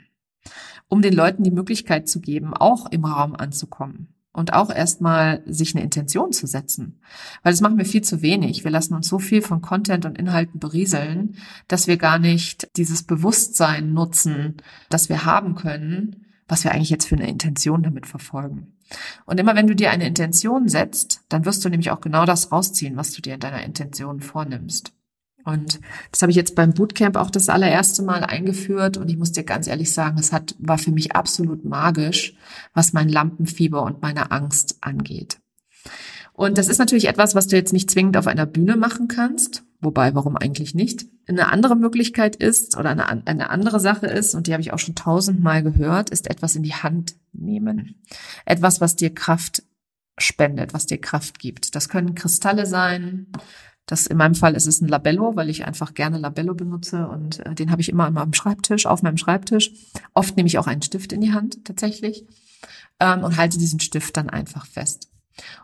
um 0.88 1.02
den 1.02 1.14
Leuten 1.14 1.44
die 1.44 1.52
Möglichkeit 1.52 2.08
zu 2.08 2.22
geben, 2.22 2.54
auch 2.54 2.86
im 2.92 3.04
Raum 3.04 3.36
anzukommen 3.36 4.14
und 4.34 4.54
auch 4.54 4.70
erstmal 4.70 5.44
sich 5.46 5.76
eine 5.76 5.84
Intention 5.84 6.32
zu 6.32 6.48
setzen. 6.48 7.00
Weil 7.44 7.54
das 7.54 7.62
machen 7.62 7.78
wir 7.78 7.86
viel 7.86 8.02
zu 8.02 8.22
wenig. 8.22 8.63
Wir 8.63 8.72
lassen 8.72 8.94
uns 8.94 9.08
so 9.08 9.20
viel 9.20 9.41
von 9.41 9.62
Content 9.62 10.06
und 10.06 10.17
Inhalten 10.17 10.60
berieseln, 10.60 11.36
dass 11.67 11.88
wir 11.88 11.98
gar 11.98 12.20
nicht 12.20 12.70
dieses 12.78 13.04
Bewusstsein 13.04 13.94
nutzen, 13.94 14.58
das 14.89 15.10
wir 15.10 15.26
haben 15.26 15.56
können, 15.56 16.26
was 16.48 16.63
wir 16.63 16.72
eigentlich 16.72 16.89
jetzt 16.89 17.08
für 17.08 17.15
eine 17.15 17.30
Intention 17.30 17.84
damit 17.84 18.08
verfolgen. 18.08 18.74
Und 19.26 19.39
immer 19.39 19.56
wenn 19.56 19.67
du 19.67 19.76
dir 19.76 19.91
eine 19.91 20.08
Intention 20.08 20.67
setzt, 20.67 21.22
dann 21.30 21.46
wirst 21.46 21.63
du 21.63 21.70
nämlich 21.70 21.91
auch 21.91 22.02
genau 22.02 22.26
das 22.26 22.52
rausziehen, 22.52 22.98
was 22.98 23.12
du 23.12 23.22
dir 23.22 23.36
in 23.36 23.39
deiner 23.39 23.63
Intention 23.63 24.20
vornimmst. 24.20 24.94
Und 25.46 25.80
das 26.12 26.22
habe 26.22 26.32
ich 26.32 26.36
jetzt 26.36 26.56
beim 26.56 26.74
Bootcamp 26.74 27.16
auch 27.16 27.30
das 27.30 27.50
allererste 27.50 28.04
Mal 28.04 28.24
eingeführt 28.24 28.98
und 28.98 29.10
ich 29.10 29.18
muss 29.18 29.32
dir 29.32 29.44
ganz 29.44 29.68
ehrlich 29.68 29.92
sagen, 29.92 30.18
es 30.20 30.32
hat, 30.32 30.56
war 30.60 30.78
für 30.78 30.92
mich 30.92 31.16
absolut 31.16 31.66
magisch, 31.66 32.36
was 32.74 32.94
mein 32.94 33.10
Lampenfieber 33.10 33.84
und 33.84 34.02
meine 34.02 34.32
Angst 34.32 34.78
angeht. 34.82 35.40
Und 36.34 36.58
das 36.58 36.68
ist 36.68 36.78
natürlich 36.78 37.08
etwas, 37.08 37.36
was 37.36 37.48
du 37.48 37.56
jetzt 37.56 37.74
nicht 37.74 37.92
zwingend 37.92 38.18
auf 38.18 38.28
einer 38.28 38.46
Bühne 38.46 38.78
machen 38.78 39.08
kannst. 39.08 39.64
Wobei, 39.80 40.16
warum 40.16 40.38
eigentlich 40.38 40.76
nicht? 40.76 41.06
Eine 41.28 41.52
andere 41.52 41.76
Möglichkeit 41.76 42.36
ist 42.36 42.78
oder 42.78 42.92
eine, 42.92 43.08
eine 43.28 43.50
andere 43.50 43.80
Sache 43.80 44.08
ist, 44.08 44.36
und 44.36 44.48
die 44.48 44.54
habe 44.54 44.62
ich 44.62 44.74
auch 44.74 44.80
schon 44.80 44.96
tausendmal 44.96 45.64
gehört, 45.64 46.10
ist 46.10 46.30
etwas 46.30 46.56
in 46.56 46.64
die 46.64 46.74
Hand 46.74 47.16
nehmen. 47.34 48.02
Etwas, 48.46 48.80
was 48.80 48.96
dir 48.96 49.14
Kraft 49.14 49.64
spendet, 50.18 50.74
was 50.74 50.86
dir 50.86 51.00
Kraft 51.00 51.40
gibt. 51.40 51.76
Das 51.76 51.90
können 51.90 52.16
Kristalle 52.16 52.66
sein. 52.66 53.28
Das 53.86 54.08
in 54.08 54.17
meinem 54.17 54.36
Fall 54.36 54.56
ist 54.56 54.67
es 54.67 54.82
ein 54.82 54.88
Labello, 54.88 55.36
weil 55.36 55.50
ich 55.50 55.65
einfach 55.65 55.94
gerne 55.94 56.17
Labello 56.17 56.54
benutze 56.54 57.08
und 57.08 57.46
äh, 57.46 57.56
den 57.56 57.72
habe 57.72 57.82
ich 57.82 57.89
immer 57.89 58.06
an 58.06 58.13
meinem 58.13 58.34
Schreibtisch, 58.34 58.86
auf 58.86 59.02
meinem 59.02 59.17
Schreibtisch. 59.17 59.72
Oft 60.13 60.38
nehme 60.38 60.48
ich 60.48 60.58
auch 60.58 60.67
einen 60.67 60.82
Stift 60.82 61.12
in 61.12 61.22
die 61.22 61.34
Hand 61.34 61.65
tatsächlich 61.65 62.26
ähm, 63.00 63.24
und 63.24 63.38
halte 63.38 63.58
diesen 63.58 63.80
Stift 63.80 64.15
dann 64.17 64.30
einfach 64.30 64.65
fest. 64.65 65.10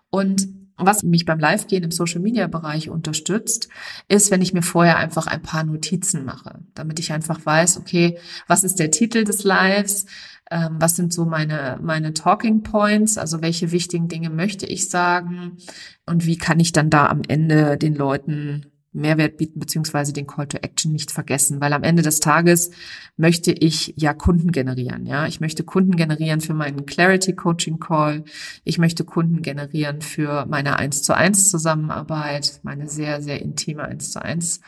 Und 0.09 0.47
was 0.77 1.03
mich 1.03 1.25
beim 1.25 1.39
Live-Gehen 1.39 1.83
im 1.83 1.91
Social-Media-Bereich 1.91 2.89
unterstützt, 2.89 3.67
ist, 4.07 4.29
wenn 4.29 4.43
ich 4.43 4.53
mir 4.53 4.61
vorher 4.61 4.97
einfach 4.97 5.25
ein 5.25 5.41
paar 5.41 5.63
Notizen 5.63 6.23
mache, 6.23 6.59
damit 6.75 6.99
ich 6.99 7.11
einfach 7.11 7.43
weiß, 7.43 7.77
okay, 7.77 8.19
was 8.47 8.63
ist 8.63 8.77
der 8.77 8.91
Titel 8.91 9.23
des 9.23 9.43
Lives? 9.43 10.05
Ähm, 10.49 10.77
was 10.79 10.95
sind 10.95 11.13
so 11.13 11.25
meine, 11.25 11.79
meine 11.81 12.13
Talking 12.13 12.63
Points? 12.63 13.17
Also 13.17 13.41
welche 13.41 13.71
wichtigen 13.71 14.07
Dinge 14.07 14.29
möchte 14.29 14.65
ich 14.65 14.89
sagen? 14.89 15.57
Und 16.05 16.25
wie 16.25 16.37
kann 16.37 16.59
ich 16.59 16.71
dann 16.71 16.89
da 16.89 17.07
am 17.07 17.21
Ende 17.27 17.77
den 17.77 17.95
Leuten 17.95 18.65
Mehrwert 18.97 19.37
bieten, 19.37 19.59
beziehungsweise 19.59 20.11
den 20.11 20.27
Call 20.27 20.47
to 20.47 20.57
Action 20.57 20.91
nicht 20.91 21.11
vergessen, 21.11 21.61
weil 21.61 21.73
am 21.73 21.83
Ende 21.83 22.01
des 22.01 22.19
Tages 22.19 22.71
möchte 23.15 23.51
ich 23.51 23.93
ja 23.95 24.13
Kunden 24.13 24.51
generieren, 24.51 25.05
ja. 25.05 25.27
Ich 25.27 25.39
möchte 25.39 25.63
Kunden 25.63 25.95
generieren 25.95 26.41
für 26.41 26.53
meinen 26.53 26.85
Clarity 26.85 27.33
Coaching 27.33 27.79
Call. 27.79 28.23
Ich 28.63 28.77
möchte 28.77 29.05
Kunden 29.05 29.41
generieren 29.41 30.01
für 30.01 30.45
meine 30.47 30.77
1 30.77 31.03
zu 31.03 31.15
1 31.15 31.49
Zusammenarbeit, 31.49 32.59
meine 32.63 32.87
sehr, 32.87 33.21
sehr 33.21 33.41
intime 33.41 33.83
1 33.83 34.11
zu 34.11 34.21
1 34.21 34.57
äh, 34.57 34.61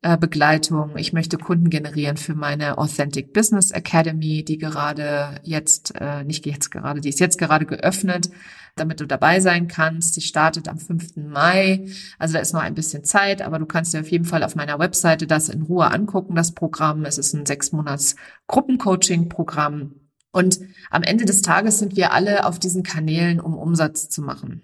Begleitung. 0.00 0.96
Ich 0.96 1.12
möchte 1.12 1.38
Kunden 1.38 1.70
generieren 1.70 2.16
für 2.16 2.36
meine 2.36 2.78
Authentic 2.78 3.32
Business 3.32 3.72
Academy, 3.72 4.44
die 4.44 4.56
gerade 4.56 5.40
jetzt, 5.42 5.92
äh, 6.00 6.22
nicht 6.22 6.46
jetzt 6.46 6.70
gerade, 6.70 7.00
die 7.00 7.08
ist 7.08 7.18
jetzt 7.18 7.36
gerade 7.36 7.66
geöffnet, 7.66 8.30
damit 8.76 9.00
du 9.00 9.06
dabei 9.06 9.40
sein 9.40 9.66
kannst. 9.66 10.14
Sie 10.14 10.20
startet 10.20 10.68
am 10.68 10.78
5. 10.78 11.16
Mai. 11.28 11.88
Also 12.16 12.34
da 12.34 12.40
ist 12.40 12.54
noch 12.54 12.62
ein 12.62 12.76
bisschen 12.76 13.02
Zeit, 13.02 13.42
aber 13.42 13.58
du 13.58 13.66
kannst 13.66 13.92
dir 13.92 14.00
auf 14.00 14.10
jeden 14.10 14.24
Fall 14.24 14.44
auf 14.44 14.54
meiner 14.54 14.78
Webseite 14.78 15.26
das 15.26 15.48
in 15.48 15.62
Ruhe 15.62 15.90
angucken, 15.90 16.36
das 16.36 16.52
Programm. 16.52 17.04
Es 17.04 17.18
ist 17.18 17.34
ein 17.34 17.44
sechs 17.44 17.72
Monats 17.72 18.14
Gruppencoaching-Programm. 18.46 19.96
Und 20.30 20.60
am 20.90 21.02
Ende 21.02 21.24
des 21.24 21.42
Tages 21.42 21.80
sind 21.80 21.96
wir 21.96 22.12
alle 22.12 22.46
auf 22.46 22.60
diesen 22.60 22.84
Kanälen, 22.84 23.40
um 23.40 23.54
Umsatz 23.54 24.08
zu 24.08 24.22
machen. 24.22 24.62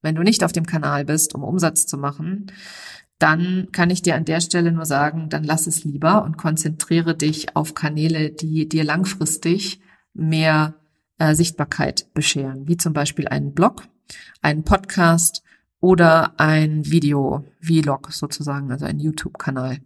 Wenn 0.00 0.16
du 0.16 0.22
nicht 0.22 0.42
auf 0.42 0.50
dem 0.50 0.66
Kanal 0.66 1.04
bist, 1.04 1.34
um 1.36 1.44
Umsatz 1.44 1.86
zu 1.86 1.96
machen, 1.96 2.50
dann 3.22 3.68
kann 3.70 3.90
ich 3.90 4.02
dir 4.02 4.16
an 4.16 4.24
der 4.24 4.40
Stelle 4.40 4.72
nur 4.72 4.84
sagen, 4.84 5.28
dann 5.28 5.44
lass 5.44 5.68
es 5.68 5.84
lieber 5.84 6.24
und 6.24 6.36
konzentriere 6.36 7.16
dich 7.16 7.54
auf 7.54 7.74
Kanäle, 7.74 8.30
die 8.30 8.68
dir 8.68 8.82
langfristig 8.82 9.80
mehr 10.12 10.74
äh, 11.18 11.36
Sichtbarkeit 11.36 12.12
bescheren, 12.14 12.66
wie 12.66 12.76
zum 12.76 12.92
Beispiel 12.92 13.28
einen 13.28 13.54
Blog, 13.54 13.86
einen 14.40 14.64
Podcast 14.64 15.44
oder 15.78 16.40
ein 16.40 16.84
Video-Vlog 16.90 18.12
sozusagen, 18.12 18.72
also 18.72 18.86
ein 18.86 18.98
YouTube-Kanal. 18.98 19.78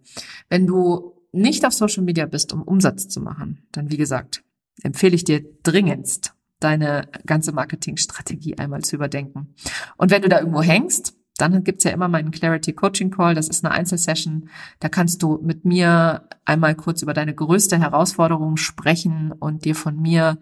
Wenn 0.49 0.65
du 0.65 1.13
nicht 1.31 1.63
auf 1.63 1.73
Social 1.73 2.03
Media 2.03 2.25
bist, 2.25 2.53
um 2.53 2.63
Umsatz 2.63 3.07
zu 3.07 3.21
machen, 3.21 3.67
dann 3.71 3.91
wie 3.91 3.97
gesagt, 3.97 4.43
empfehle 4.81 5.13
ich 5.13 5.25
dir 5.25 5.45
dringendst, 5.61 6.33
deine 6.59 7.07
ganze 7.27 7.51
Marketingstrategie 7.51 8.57
einmal 8.57 8.81
zu 8.81 8.95
überdenken. 8.95 9.53
Und 9.95 10.09
wenn 10.09 10.23
du 10.23 10.29
da 10.29 10.39
irgendwo 10.39 10.63
hängst, 10.63 11.16
dann 11.37 11.63
gibt's 11.63 11.83
ja 11.83 11.91
immer 11.91 12.07
meinen 12.07 12.31
Clarity 12.31 12.73
Coaching 12.73 13.11
Call. 13.11 13.35
Das 13.35 13.47
ist 13.47 13.63
eine 13.63 13.73
Einzelsession. 13.73 14.49
Da 14.79 14.89
kannst 14.89 15.23
du 15.23 15.39
mit 15.41 15.65
mir 15.65 16.27
einmal 16.45 16.75
kurz 16.75 17.01
über 17.01 17.13
deine 17.13 17.33
größte 17.33 17.79
Herausforderung 17.79 18.57
sprechen 18.57 19.31
und 19.31 19.65
dir 19.65 19.75
von 19.75 20.01
mir, 20.01 20.39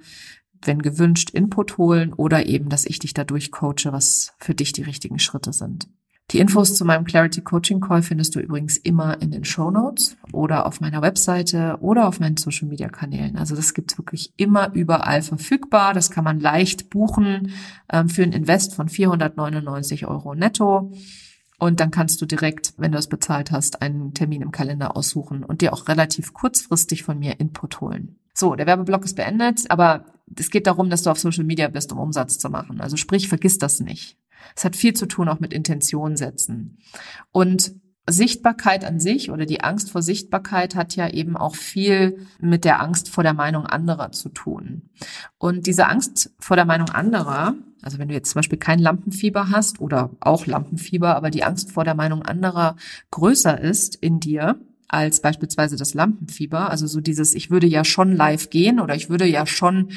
wenn 0.63 0.81
gewünscht, 0.81 1.29
Input 1.29 1.77
holen 1.77 2.13
oder 2.13 2.45
eben, 2.45 2.69
dass 2.69 2.85
ich 2.85 2.99
dich 2.99 3.13
dadurch 3.13 3.51
coache, 3.51 3.91
was 3.91 4.33
für 4.39 4.55
dich 4.55 4.71
die 4.71 4.83
richtigen 4.83 5.19
Schritte 5.19 5.53
sind. 5.53 5.87
Die 6.31 6.39
Infos 6.39 6.75
zu 6.75 6.85
meinem 6.85 7.05
Clarity 7.05 7.41
Coaching 7.41 7.79
Call 7.79 8.01
findest 8.01 8.35
du 8.35 8.39
übrigens 8.39 8.77
immer 8.77 9.21
in 9.21 9.29
den 9.29 9.45
Show 9.45 9.69
Notes 9.69 10.17
oder 10.31 10.65
auf 10.65 10.81
meiner 10.81 11.03
Webseite 11.03 11.77
oder 11.81 12.07
auf 12.07 12.19
meinen 12.19 12.37
Social 12.37 12.67
Media 12.67 12.89
Kanälen. 12.89 13.37
Also 13.37 13.55
das 13.55 13.75
gibt's 13.75 13.97
wirklich 13.97 14.33
immer 14.35 14.73
überall 14.73 15.21
verfügbar. 15.21 15.93
Das 15.93 16.09
kann 16.09 16.23
man 16.23 16.39
leicht 16.39 16.89
buchen 16.89 17.51
ähm, 17.91 18.09
für 18.09 18.23
ein 18.23 18.31
Invest 18.31 18.73
von 18.73 18.89
499 18.89 20.07
Euro 20.07 20.33
netto. 20.33 20.91
Und 21.59 21.79
dann 21.79 21.91
kannst 21.91 22.21
du 22.21 22.25
direkt, 22.25 22.73
wenn 22.77 22.91
du 22.91 22.97
es 22.97 23.07
bezahlt 23.07 23.51
hast, 23.51 23.81
einen 23.81 24.13
Termin 24.13 24.41
im 24.41 24.51
Kalender 24.51 24.97
aussuchen 24.97 25.43
und 25.43 25.61
dir 25.61 25.73
auch 25.73 25.87
relativ 25.87 26.33
kurzfristig 26.33 27.03
von 27.03 27.19
mir 27.19 27.39
Input 27.39 27.81
holen. 27.81 28.19
So, 28.33 28.55
der 28.55 28.65
Werbeblock 28.65 29.05
ist 29.05 29.15
beendet, 29.15 29.69
aber 29.69 30.05
es 30.37 30.49
geht 30.49 30.67
darum, 30.67 30.89
dass 30.89 31.03
du 31.03 31.11
auf 31.11 31.19
Social 31.19 31.45
Media 31.45 31.69
bist, 31.69 31.93
um 31.93 31.99
Umsatz 31.99 32.39
zu 32.39 32.49
machen. 32.49 32.81
Also 32.81 32.97
sprich, 32.97 33.29
vergiss 33.29 33.57
das 33.57 33.79
nicht. 33.79 34.17
Es 34.55 34.65
hat 34.65 34.75
viel 34.75 34.93
zu 34.93 35.05
tun 35.05 35.29
auch 35.29 35.39
mit 35.39 35.53
Intention 35.53 36.17
setzen. 36.17 36.77
Und 37.31 37.73
Sichtbarkeit 38.07 38.85
an 38.85 38.99
sich 38.99 39.31
oder 39.31 39.45
die 39.45 39.61
Angst 39.61 39.89
vor 39.89 40.01
Sichtbarkeit 40.01 40.75
hat 40.75 40.95
ja 40.95 41.09
eben 41.09 41.35
auch 41.35 41.55
viel 41.55 42.27
mit 42.39 42.63
der 42.63 42.81
Angst 42.81 43.09
vor 43.09 43.23
der 43.23 43.33
Meinung 43.33 43.65
anderer 43.65 44.11
zu 44.11 44.29
tun. 44.29 44.89
Und 45.37 45.65
diese 45.65 45.87
Angst 45.87 46.31
vor 46.39 46.55
der 46.55 46.65
Meinung 46.65 46.89
anderer, 46.89 47.55
also 47.81 47.97
wenn 47.97 48.07
du 48.07 48.13
jetzt 48.13 48.29
zum 48.31 48.39
Beispiel 48.39 48.59
kein 48.59 48.79
Lampenfieber 48.79 49.49
hast 49.49 49.81
oder 49.81 50.11
auch 50.19 50.45
Lampenfieber, 50.45 51.15
aber 51.15 51.31
die 51.31 51.43
Angst 51.43 51.71
vor 51.71 51.83
der 51.83 51.95
Meinung 51.95 52.21
anderer 52.21 52.75
größer 53.09 53.59
ist 53.59 53.95
in 53.95 54.19
dir, 54.19 54.59
als 54.87 55.21
beispielsweise 55.21 55.75
das 55.75 55.93
Lampenfieber. 55.93 56.69
Also 56.69 56.87
so 56.87 57.01
dieses, 57.01 57.33
ich 57.33 57.49
würde 57.49 57.67
ja 57.67 57.83
schon 57.83 58.15
live 58.15 58.49
gehen 58.49 58.79
oder 58.79 58.95
ich 58.95 59.09
würde 59.09 59.25
ja 59.25 59.45
schon 59.45 59.89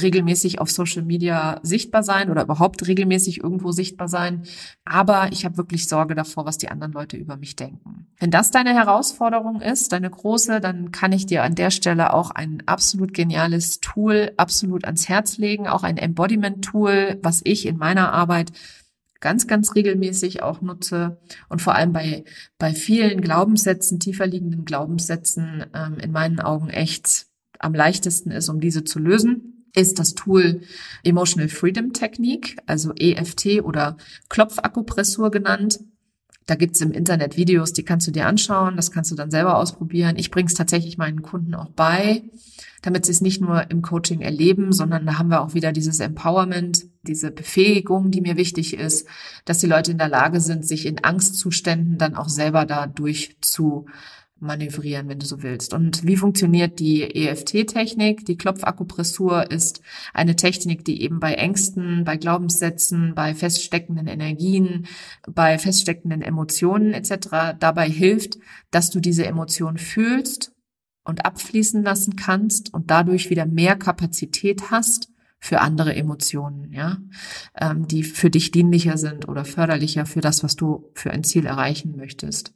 regelmäßig 0.00 0.60
auf 0.60 0.70
Social 0.70 1.02
Media 1.02 1.58
sichtbar 1.62 2.02
sein 2.02 2.30
oder 2.30 2.42
überhaupt 2.42 2.86
regelmäßig 2.86 3.42
irgendwo 3.42 3.72
sichtbar 3.72 4.08
sein. 4.08 4.42
Aber 4.84 5.32
ich 5.32 5.44
habe 5.44 5.56
wirklich 5.56 5.88
Sorge 5.88 6.14
davor, 6.14 6.44
was 6.44 6.58
die 6.58 6.68
anderen 6.68 6.92
Leute 6.92 7.16
über 7.16 7.36
mich 7.36 7.56
denken. 7.56 8.06
Wenn 8.18 8.30
das 8.30 8.50
deine 8.50 8.74
Herausforderung 8.74 9.60
ist, 9.60 9.92
deine 9.92 10.10
große, 10.10 10.60
dann 10.60 10.90
kann 10.92 11.12
ich 11.12 11.26
dir 11.26 11.42
an 11.42 11.54
der 11.54 11.70
Stelle 11.70 12.12
auch 12.12 12.30
ein 12.30 12.62
absolut 12.66 13.14
geniales 13.14 13.80
Tool 13.80 14.32
absolut 14.36 14.84
ans 14.84 15.08
Herz 15.08 15.38
legen, 15.38 15.66
auch 15.66 15.82
ein 15.82 15.96
Embodiment-Tool, 15.96 17.18
was 17.22 17.40
ich 17.44 17.66
in 17.66 17.76
meiner 17.78 18.12
Arbeit 18.12 18.52
ganz, 19.20 19.46
ganz 19.46 19.74
regelmäßig 19.74 20.42
auch 20.42 20.60
nutze 20.60 21.18
und 21.48 21.62
vor 21.62 21.74
allem 21.74 21.92
bei, 21.92 22.24
bei 22.58 22.72
vielen 22.72 23.20
Glaubenssätzen, 23.20 24.00
tiefer 24.00 24.26
liegenden 24.26 24.64
Glaubenssätzen 24.64 25.66
ähm, 25.74 25.98
in 25.98 26.12
meinen 26.12 26.40
Augen 26.40 26.68
echt 26.68 27.26
am 27.58 27.74
leichtesten 27.74 28.30
ist, 28.30 28.48
um 28.48 28.60
diese 28.60 28.84
zu 28.84 28.98
lösen, 28.98 29.66
ist 29.74 29.98
das 29.98 30.14
Tool 30.14 30.62
Emotional 31.04 31.48
Freedom 31.48 31.92
Technique, 31.92 32.56
also 32.66 32.92
EFT 32.94 33.62
oder 33.62 33.96
Klopfakupressur 34.28 35.30
genannt. 35.30 35.80
Da 36.46 36.54
gibt's 36.54 36.80
im 36.80 36.92
Internet 36.92 37.36
Videos, 37.36 37.72
die 37.72 37.82
kannst 37.82 38.06
du 38.06 38.12
dir 38.12 38.26
anschauen, 38.26 38.76
das 38.76 38.92
kannst 38.92 39.10
du 39.10 39.16
dann 39.16 39.30
selber 39.30 39.58
ausprobieren. 39.58 40.16
Ich 40.16 40.30
bringe 40.30 40.46
es 40.46 40.54
tatsächlich 40.54 40.96
meinen 40.96 41.22
Kunden 41.22 41.54
auch 41.54 41.70
bei 41.70 42.22
damit 42.86 43.04
sie 43.04 43.10
es 43.10 43.20
nicht 43.20 43.40
nur 43.40 43.68
im 43.68 43.82
Coaching 43.82 44.20
erleben, 44.20 44.72
sondern 44.72 45.06
da 45.06 45.18
haben 45.18 45.28
wir 45.28 45.40
auch 45.40 45.54
wieder 45.54 45.72
dieses 45.72 45.98
Empowerment, 45.98 46.84
diese 47.02 47.32
Befähigung, 47.32 48.12
die 48.12 48.20
mir 48.20 48.36
wichtig 48.36 48.74
ist, 48.74 49.08
dass 49.44 49.58
die 49.58 49.66
Leute 49.66 49.90
in 49.90 49.98
der 49.98 50.08
Lage 50.08 50.40
sind, 50.40 50.64
sich 50.64 50.86
in 50.86 51.02
Angstzuständen 51.02 51.98
dann 51.98 52.14
auch 52.14 52.28
selber 52.28 52.64
dadurch 52.64 53.36
zu 53.40 53.86
manövrieren, 54.38 55.08
wenn 55.08 55.18
du 55.18 55.26
so 55.26 55.42
willst. 55.42 55.72
Und 55.72 56.06
wie 56.06 56.16
funktioniert 56.16 56.78
die 56.78 57.02
EFT-Technik? 57.02 58.26
Die 58.26 58.36
Klopfakupressur 58.36 59.50
ist 59.50 59.80
eine 60.12 60.36
Technik, 60.36 60.84
die 60.84 61.02
eben 61.02 61.20
bei 61.20 61.34
Ängsten, 61.34 62.04
bei 62.04 62.16
Glaubenssätzen, 62.16 63.14
bei 63.14 63.34
feststeckenden 63.34 64.06
Energien, 64.06 64.86
bei 65.26 65.58
feststeckenden 65.58 66.20
Emotionen 66.20 66.92
etc. 66.92 67.56
dabei 67.58 67.88
hilft, 67.88 68.38
dass 68.70 68.90
du 68.90 69.00
diese 69.00 69.26
Emotion 69.26 69.78
fühlst 69.78 70.52
und 71.04 71.24
abfließen 71.24 71.82
lassen 71.82 72.16
kannst 72.16 72.74
und 72.74 72.90
dadurch 72.90 73.30
wieder 73.30 73.46
mehr 73.46 73.76
Kapazität 73.76 74.70
hast 74.70 75.08
für 75.38 75.60
andere 75.60 75.94
Emotionen, 75.94 76.72
ja, 76.72 76.98
ähm, 77.54 77.86
die 77.86 78.02
für 78.02 78.30
dich 78.30 78.50
dienlicher 78.50 78.98
sind 78.98 79.28
oder 79.28 79.44
förderlicher 79.44 80.04
für 80.04 80.20
das, 80.20 80.42
was 80.42 80.56
du 80.56 80.90
für 80.94 81.10
ein 81.10 81.24
Ziel 81.24 81.46
erreichen 81.46 81.94
möchtest. 81.96 82.52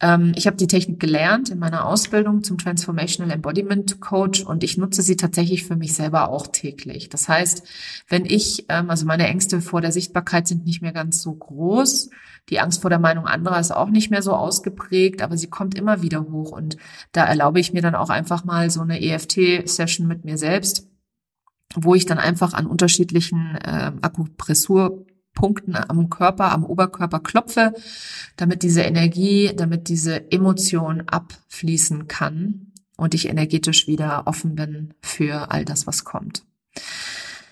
Ähm, 0.00 0.32
ich 0.36 0.46
habe 0.46 0.56
die 0.56 0.66
Technik 0.66 1.00
gelernt 1.00 1.50
in 1.50 1.58
meiner 1.58 1.86
Ausbildung 1.86 2.44
zum 2.44 2.58
Transformational 2.58 3.34
Embodiment 3.34 4.00
Coach 4.00 4.42
und 4.42 4.62
ich 4.62 4.78
nutze 4.78 5.02
sie 5.02 5.16
tatsächlich 5.16 5.64
für 5.64 5.76
mich 5.76 5.94
selber 5.94 6.28
auch 6.28 6.46
täglich. 6.46 7.08
Das 7.08 7.28
heißt, 7.28 7.66
wenn 8.08 8.24
ich, 8.24 8.66
ähm, 8.68 8.90
also 8.90 9.06
meine 9.06 9.26
Ängste 9.26 9.60
vor 9.60 9.80
der 9.80 9.92
Sichtbarkeit 9.92 10.46
sind 10.46 10.64
nicht 10.64 10.82
mehr 10.82 10.92
ganz 10.92 11.20
so 11.20 11.32
groß, 11.34 12.10
die 12.48 12.60
Angst 12.60 12.80
vor 12.80 12.90
der 12.90 12.98
Meinung 12.98 13.26
anderer 13.26 13.60
ist 13.60 13.72
auch 13.72 13.90
nicht 13.90 14.10
mehr 14.10 14.22
so 14.22 14.32
ausgeprägt, 14.32 15.20
aber 15.20 15.36
sie 15.36 15.50
kommt 15.50 15.74
immer 15.74 16.02
wieder 16.02 16.26
hoch 16.30 16.52
und 16.52 16.76
da 17.12 17.24
erlaube 17.24 17.60
ich 17.60 17.72
mir 17.72 17.82
dann 17.82 17.94
auch 17.94 18.10
einfach 18.10 18.44
mal 18.44 18.70
so 18.70 18.80
eine 18.80 19.02
EFT-Session 19.02 20.06
mit 20.06 20.24
mir 20.24 20.38
selbst, 20.38 20.88
wo 21.74 21.94
ich 21.94 22.06
dann 22.06 22.18
einfach 22.18 22.54
an 22.54 22.66
unterschiedlichen 22.66 23.56
äh, 23.56 23.92
Akupressur 24.00 25.04
Punkten 25.38 25.76
am 25.76 26.10
Körper, 26.10 26.50
am 26.50 26.64
Oberkörper 26.64 27.20
klopfe, 27.20 27.72
damit 28.36 28.64
diese 28.64 28.82
Energie, 28.82 29.52
damit 29.54 29.88
diese 29.88 30.32
Emotion 30.32 31.02
abfließen 31.02 32.08
kann 32.08 32.72
und 32.96 33.14
ich 33.14 33.28
energetisch 33.28 33.86
wieder 33.86 34.26
offen 34.26 34.56
bin 34.56 34.94
für 35.00 35.52
all 35.52 35.64
das, 35.64 35.86
was 35.86 36.04
kommt. 36.04 36.44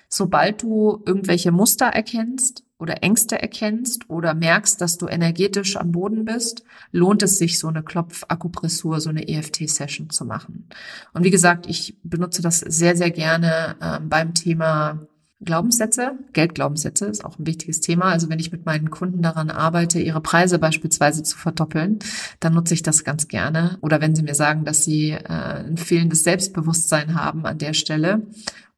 Sobald 0.08 0.62
du 0.62 1.00
irgendwelche 1.06 1.52
Muster 1.52 1.86
erkennst 1.86 2.64
oder 2.78 3.04
Ängste 3.04 3.40
erkennst 3.40 4.10
oder 4.10 4.34
merkst, 4.34 4.80
dass 4.80 4.98
du 4.98 5.06
energetisch 5.06 5.76
am 5.76 5.92
Boden 5.92 6.24
bist, 6.24 6.64
lohnt 6.90 7.22
es 7.22 7.38
sich, 7.38 7.60
so 7.60 7.68
eine 7.68 7.84
Klopfakupressur, 7.84 9.00
so 9.00 9.10
eine 9.10 9.28
EFT-Session 9.28 10.10
zu 10.10 10.24
machen. 10.24 10.68
Und 11.12 11.22
wie 11.22 11.30
gesagt, 11.30 11.68
ich 11.68 11.96
benutze 12.02 12.42
das 12.42 12.58
sehr, 12.58 12.96
sehr 12.96 13.12
gerne 13.12 13.76
äh, 13.80 14.00
beim 14.00 14.34
Thema 14.34 15.06
Glaubenssätze, 15.44 16.12
Geldglaubenssätze 16.32 17.06
ist 17.06 17.24
auch 17.24 17.38
ein 17.38 17.46
wichtiges 17.46 17.80
Thema. 17.80 18.06
Also 18.06 18.30
wenn 18.30 18.38
ich 18.38 18.52
mit 18.52 18.64
meinen 18.64 18.90
Kunden 18.90 19.20
daran 19.20 19.50
arbeite, 19.50 20.00
ihre 20.00 20.22
Preise 20.22 20.58
beispielsweise 20.58 21.22
zu 21.22 21.36
verdoppeln, 21.36 21.98
dann 22.40 22.54
nutze 22.54 22.72
ich 22.72 22.82
das 22.82 23.04
ganz 23.04 23.28
gerne. 23.28 23.76
Oder 23.82 24.00
wenn 24.00 24.14
sie 24.14 24.22
mir 24.22 24.34
sagen, 24.34 24.64
dass 24.64 24.84
sie 24.84 25.10
äh, 25.10 25.28
ein 25.28 25.76
fehlendes 25.76 26.24
Selbstbewusstsein 26.24 27.14
haben 27.14 27.44
an 27.44 27.58
der 27.58 27.74
Stelle 27.74 28.22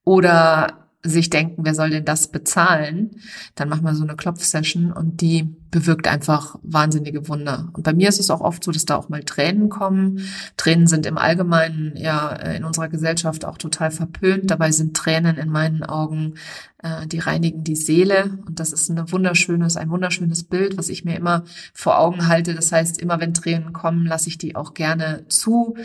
oder 0.05 0.88
sich 1.09 1.31
denken, 1.31 1.64
wer 1.64 1.75
soll 1.75 1.90
denn 1.90 2.05
das 2.05 2.29
bezahlen, 2.29 3.11
dann 3.55 3.68
machen 3.68 3.85
wir 3.85 3.94
so 3.94 4.05
eine 4.05 4.16
Klopfsession 4.16 4.92
und 4.92 5.21
die 5.21 5.57
bewirkt 5.71 6.09
einfach 6.09 6.57
wahnsinnige 6.62 7.29
Wunder. 7.29 7.68
Und 7.73 7.83
bei 7.83 7.92
mir 7.92 8.09
ist 8.09 8.21
es 8.21 8.31
auch 8.31 8.40
oft 8.40 8.64
so, 8.64 8.73
dass 8.73 8.87
da 8.87 8.97
auch 8.97 9.09
mal 9.09 9.23
Tränen 9.23 9.68
kommen. 9.68 10.21
Tränen 10.57 10.87
sind 10.87 11.05
im 11.07 11.18
Allgemeinen 11.18 11.97
ja 11.97 12.31
in 12.31 12.64
unserer 12.64 12.88
Gesellschaft 12.88 13.44
auch 13.44 13.59
total 13.59 13.90
verpönt. 13.90 14.51
Dabei 14.51 14.73
sind 14.73 14.97
Tränen 14.97 15.37
in 15.37 15.51
meinen 15.51 15.83
Augen, 15.83 16.35
äh, 16.83 17.07
die 17.07 17.18
reinigen 17.18 17.64
die 17.64 17.77
Seele. 17.77 18.38
Und 18.47 18.61
das 18.61 18.73
ist 18.73 18.88
ein 18.88 19.12
wunderschönes, 19.12 19.77
ein 19.77 19.90
wunderschönes 19.90 20.44
Bild, 20.44 20.79
was 20.79 20.88
ich 20.88 21.05
mir 21.05 21.16
immer 21.16 21.44
vor 21.75 21.99
Augen 21.99 22.29
halte. 22.29 22.55
Das 22.55 22.73
heißt, 22.73 23.01
immer 23.01 23.21
wenn 23.21 23.35
Tränen 23.35 23.73
kommen, 23.73 24.07
lasse 24.07 24.29
ich 24.29 24.38
die 24.38 24.57
auch 24.57 24.75
gerne 24.75 25.27
zu. 25.29 25.77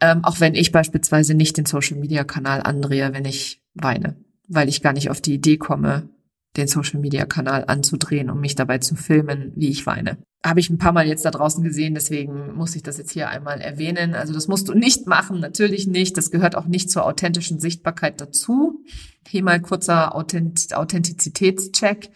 Ähm, 0.00 0.24
auch 0.24 0.38
wenn 0.38 0.54
ich 0.54 0.70
beispielsweise 0.70 1.34
nicht 1.34 1.56
den 1.56 1.66
Social 1.66 1.98
Media 1.98 2.22
Kanal 2.22 2.62
andrehe, 2.62 3.12
wenn 3.12 3.24
ich 3.24 3.60
weine 3.74 4.16
weil 4.48 4.68
ich 4.68 4.82
gar 4.82 4.92
nicht 4.92 5.10
auf 5.10 5.20
die 5.20 5.34
Idee 5.34 5.58
komme, 5.58 6.08
den 6.56 6.66
Social 6.66 7.00
Media 7.00 7.24
Kanal 7.24 7.64
anzudrehen, 7.66 8.30
um 8.30 8.40
mich 8.40 8.54
dabei 8.54 8.78
zu 8.78 8.96
filmen, 8.96 9.52
wie 9.54 9.68
ich 9.68 9.86
weine. 9.86 10.18
Habe 10.44 10.60
ich 10.60 10.70
ein 10.70 10.78
paar 10.78 10.92
Mal 10.92 11.06
jetzt 11.06 11.24
da 11.24 11.30
draußen 11.30 11.64
gesehen, 11.64 11.94
deswegen 11.94 12.54
muss 12.54 12.76
ich 12.76 12.82
das 12.82 12.96
jetzt 12.96 13.10
hier 13.10 13.28
einmal 13.28 13.60
erwähnen. 13.60 14.14
Also 14.14 14.32
das 14.32 14.46
musst 14.46 14.68
du 14.68 14.74
nicht 14.74 15.06
machen, 15.06 15.40
natürlich 15.40 15.86
nicht. 15.88 16.16
Das 16.16 16.30
gehört 16.30 16.56
auch 16.56 16.66
nicht 16.66 16.90
zur 16.90 17.04
authentischen 17.04 17.58
Sichtbarkeit 17.58 18.20
dazu. 18.20 18.84
Hier 19.26 19.42
mal 19.42 19.60
kurzer 19.60 20.14
Authent 20.14 20.74
Authentizitätscheck, 20.74 22.10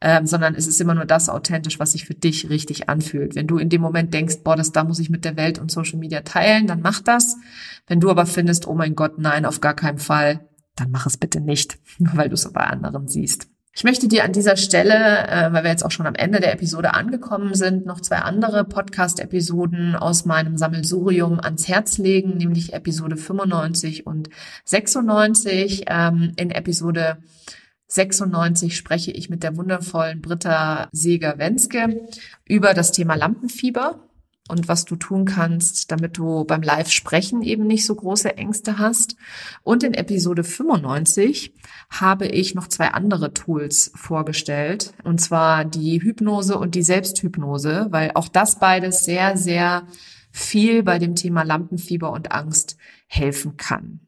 ähm, 0.00 0.26
sondern 0.26 0.54
es 0.54 0.66
ist 0.66 0.80
immer 0.80 0.94
nur 0.94 1.04
das 1.04 1.28
authentisch, 1.28 1.78
was 1.78 1.92
sich 1.92 2.06
für 2.06 2.14
dich 2.14 2.48
richtig 2.48 2.88
anfühlt. 2.88 3.34
Wenn 3.34 3.46
du 3.46 3.58
in 3.58 3.68
dem 3.68 3.82
Moment 3.82 4.12
denkst, 4.14 4.38
boah, 4.44 4.56
das 4.56 4.72
da 4.72 4.82
muss 4.82 4.98
ich 4.98 5.10
mit 5.10 5.24
der 5.24 5.36
Welt 5.36 5.58
und 5.58 5.70
Social 5.70 5.98
Media 5.98 6.22
teilen, 6.22 6.66
dann 6.66 6.80
mach 6.80 7.00
das. 7.00 7.36
Wenn 7.86 8.00
du 8.00 8.10
aber 8.10 8.24
findest, 8.24 8.66
oh 8.66 8.74
mein 8.74 8.96
Gott, 8.96 9.18
nein, 9.18 9.44
auf 9.44 9.60
gar 9.60 9.74
keinen 9.74 9.98
Fall, 9.98 10.47
dann 10.80 10.90
mach 10.90 11.06
es 11.06 11.16
bitte 11.16 11.40
nicht, 11.40 11.78
nur 11.98 12.12
weil 12.16 12.28
du 12.28 12.34
es 12.34 12.50
bei 12.52 12.62
anderen 12.62 13.08
siehst. 13.08 13.48
Ich 13.74 13.84
möchte 13.84 14.08
dir 14.08 14.24
an 14.24 14.32
dieser 14.32 14.56
Stelle, 14.56 15.28
äh, 15.28 15.52
weil 15.52 15.62
wir 15.62 15.70
jetzt 15.70 15.84
auch 15.84 15.92
schon 15.92 16.06
am 16.06 16.16
Ende 16.16 16.40
der 16.40 16.52
Episode 16.52 16.94
angekommen 16.94 17.54
sind, 17.54 17.86
noch 17.86 18.00
zwei 18.00 18.16
andere 18.16 18.64
Podcast-Episoden 18.64 19.94
aus 19.94 20.24
meinem 20.24 20.56
Sammelsurium 20.56 21.38
ans 21.38 21.68
Herz 21.68 21.98
legen, 21.98 22.38
nämlich 22.38 22.72
Episode 22.72 23.16
95 23.16 24.04
und 24.04 24.30
96. 24.64 25.84
Ähm, 25.86 26.32
in 26.34 26.50
Episode 26.50 27.18
96 27.86 28.76
spreche 28.76 29.12
ich 29.12 29.30
mit 29.30 29.44
der 29.44 29.56
wundervollen 29.56 30.22
Britta 30.22 30.88
Seger-Wenske 30.90 32.08
über 32.46 32.74
das 32.74 32.90
Thema 32.90 33.14
Lampenfieber 33.14 34.07
und 34.48 34.66
was 34.66 34.84
du 34.84 34.96
tun 34.96 35.24
kannst, 35.24 35.92
damit 35.92 36.18
du 36.18 36.44
beim 36.44 36.62
Live-Sprechen 36.62 37.42
eben 37.42 37.66
nicht 37.66 37.86
so 37.86 37.94
große 37.94 38.36
Ängste 38.36 38.78
hast. 38.78 39.16
Und 39.62 39.82
in 39.82 39.94
Episode 39.94 40.42
95 40.42 41.54
habe 41.90 42.26
ich 42.26 42.54
noch 42.54 42.66
zwei 42.68 42.88
andere 42.88 43.32
Tools 43.34 43.92
vorgestellt, 43.94 44.92
und 45.04 45.20
zwar 45.20 45.64
die 45.64 46.02
Hypnose 46.02 46.58
und 46.58 46.74
die 46.74 46.82
Selbsthypnose, 46.82 47.86
weil 47.90 48.10
auch 48.14 48.28
das 48.28 48.58
beides 48.58 49.04
sehr, 49.04 49.36
sehr 49.36 49.86
viel 50.30 50.82
bei 50.82 50.98
dem 50.98 51.14
Thema 51.14 51.42
Lampenfieber 51.42 52.10
und 52.10 52.32
Angst 52.32 52.76
helfen 53.06 53.56
kann. 53.56 54.00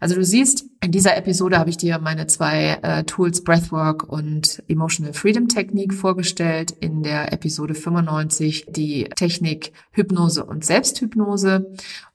Also 0.00 0.14
du 0.14 0.24
siehst, 0.24 0.66
in 0.80 0.90
dieser 0.90 1.16
Episode 1.16 1.58
habe 1.58 1.70
ich 1.70 1.76
dir 1.76 1.98
meine 1.98 2.26
zwei 2.26 2.78
äh, 2.82 3.04
Tools 3.04 3.44
Breathwork 3.44 4.04
und 4.08 4.62
Emotional 4.68 5.12
Freedom 5.12 5.48
Technik 5.48 5.94
vorgestellt. 5.94 6.72
In 6.80 7.02
der 7.02 7.32
Episode 7.32 7.74
95 7.74 8.66
die 8.68 9.04
Technik 9.04 9.72
Hypnose 9.92 10.44
und 10.44 10.64
Selbsthypnose. 10.64 11.72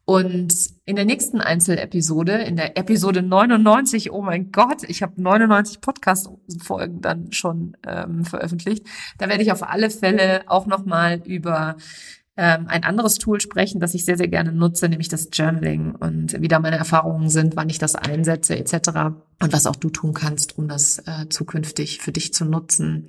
Und 0.10 0.54
in 0.86 0.96
der 0.96 1.04
nächsten 1.04 1.42
Einzelepisode, 1.42 2.32
in 2.44 2.56
der 2.56 2.78
Episode 2.78 3.22
99, 3.22 4.14
oh 4.14 4.22
mein 4.22 4.54
Gott, 4.54 4.84
ich 4.88 5.04
habe 5.04 5.22
99 5.22 5.82
Podcast-Folgen 5.82 7.02
dann 7.02 7.34
schon 7.34 7.76
ähm, 7.86 8.24
veröffentlicht. 8.24 8.86
Da 9.18 9.28
werde 9.28 9.44
ich 9.44 9.52
auf 9.52 9.64
alle 9.64 9.90
Fälle 9.90 10.44
auch 10.48 10.66
nochmal 10.66 11.22
über 11.26 11.76
ähm, 12.38 12.68
ein 12.68 12.84
anderes 12.84 13.16
Tool 13.16 13.42
sprechen, 13.42 13.80
das 13.80 13.96
ich 13.96 14.06
sehr, 14.06 14.18
sehr 14.18 14.28
gerne 14.28 14.52
nutze, 14.52 14.88
nämlich 14.88 15.10
das 15.10 15.30
Journaling 15.34 15.96
und 15.96 16.40
wie 16.40 16.48
da 16.48 16.60
meine 16.60 16.78
Erfahrungen 16.78 17.30
sind, 17.30 17.56
wann 17.56 17.70
ich 17.70 17.80
das 17.80 17.96
einsetze 17.96 18.56
etc. 18.58 18.90
Und 19.42 19.54
was 19.54 19.66
auch 19.66 19.76
du 19.76 19.90
tun 19.90 20.14
kannst, 20.14 20.58
um 20.58 20.68
das 20.68 21.00
äh, 21.00 21.28
zukünftig 21.30 22.00
für 22.00 22.12
dich 22.12 22.34
zu 22.34 22.46
nutzen. 22.46 23.08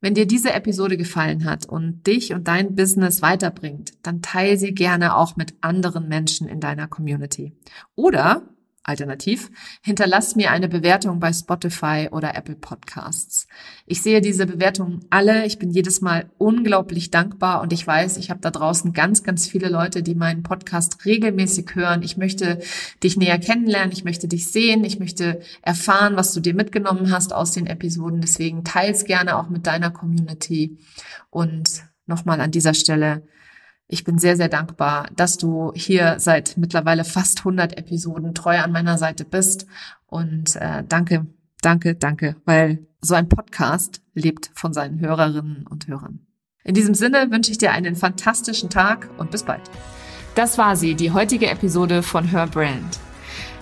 Wenn 0.00 0.14
dir 0.14 0.26
diese 0.26 0.52
Episode 0.52 0.96
gefallen 0.96 1.44
hat 1.44 1.66
und 1.66 2.06
dich 2.06 2.34
und 2.34 2.48
dein 2.48 2.74
Business 2.74 3.22
weiterbringt, 3.22 3.92
dann 4.02 4.20
teile 4.20 4.56
sie 4.56 4.74
gerne 4.74 5.16
auch 5.16 5.36
mit 5.36 5.54
anderen 5.60 6.08
Menschen 6.08 6.48
in 6.48 6.60
deiner 6.60 6.88
Community. 6.88 7.52
Oder 7.94 8.42
Alternativ, 8.86 9.50
hinterlass 9.82 10.36
mir 10.36 10.52
eine 10.52 10.68
Bewertung 10.68 11.18
bei 11.18 11.32
Spotify 11.32 12.08
oder 12.12 12.36
Apple 12.36 12.54
Podcasts. 12.54 13.48
Ich 13.84 14.00
sehe 14.00 14.20
diese 14.20 14.46
Bewertungen 14.46 15.04
alle. 15.10 15.44
Ich 15.44 15.58
bin 15.58 15.70
jedes 15.70 16.00
Mal 16.00 16.30
unglaublich 16.38 17.10
dankbar 17.10 17.62
und 17.62 17.72
ich 17.72 17.84
weiß, 17.84 18.16
ich 18.16 18.30
habe 18.30 18.40
da 18.40 18.52
draußen 18.52 18.92
ganz, 18.92 19.24
ganz 19.24 19.48
viele 19.48 19.68
Leute, 19.68 20.04
die 20.04 20.14
meinen 20.14 20.44
Podcast 20.44 21.04
regelmäßig 21.04 21.74
hören. 21.74 22.02
Ich 22.02 22.16
möchte 22.16 22.60
dich 23.02 23.16
näher 23.16 23.40
kennenlernen. 23.40 23.90
Ich 23.92 24.04
möchte 24.04 24.28
dich 24.28 24.52
sehen. 24.52 24.84
Ich 24.84 25.00
möchte 25.00 25.40
erfahren, 25.62 26.14
was 26.14 26.32
du 26.32 26.38
dir 26.38 26.54
mitgenommen 26.54 27.10
hast 27.10 27.32
aus 27.32 27.50
den 27.50 27.66
Episoden. 27.66 28.20
Deswegen 28.20 28.62
teils 28.62 29.04
gerne 29.04 29.36
auch 29.36 29.48
mit 29.48 29.66
deiner 29.66 29.90
Community. 29.90 30.78
Und 31.30 31.82
nochmal 32.06 32.40
an 32.40 32.52
dieser 32.52 32.74
Stelle 32.74 33.26
ich 33.88 34.04
bin 34.04 34.18
sehr, 34.18 34.36
sehr 34.36 34.48
dankbar, 34.48 35.08
dass 35.14 35.38
du 35.38 35.72
hier 35.74 36.16
seit 36.18 36.56
mittlerweile 36.56 37.04
fast 37.04 37.40
100 37.40 37.78
Episoden 37.78 38.34
treu 38.34 38.58
an 38.58 38.72
meiner 38.72 38.98
Seite 38.98 39.24
bist. 39.24 39.66
Und 40.06 40.56
äh, 40.56 40.82
danke, 40.88 41.26
danke, 41.62 41.94
danke, 41.94 42.36
weil 42.44 42.86
so 43.00 43.14
ein 43.14 43.28
Podcast 43.28 44.02
lebt 44.14 44.50
von 44.54 44.72
seinen 44.72 45.00
Hörerinnen 45.00 45.66
und 45.68 45.86
Hörern. 45.86 46.20
In 46.64 46.74
diesem 46.74 46.94
Sinne 46.94 47.30
wünsche 47.30 47.52
ich 47.52 47.58
dir 47.58 47.70
einen 47.70 47.94
fantastischen 47.94 48.70
Tag 48.70 49.08
und 49.18 49.30
bis 49.30 49.44
bald. 49.44 49.62
Das 50.34 50.58
war 50.58 50.74
sie, 50.74 50.94
die 50.94 51.12
heutige 51.12 51.48
Episode 51.48 52.02
von 52.02 52.24
Her 52.24 52.48
Brand. 52.48 52.98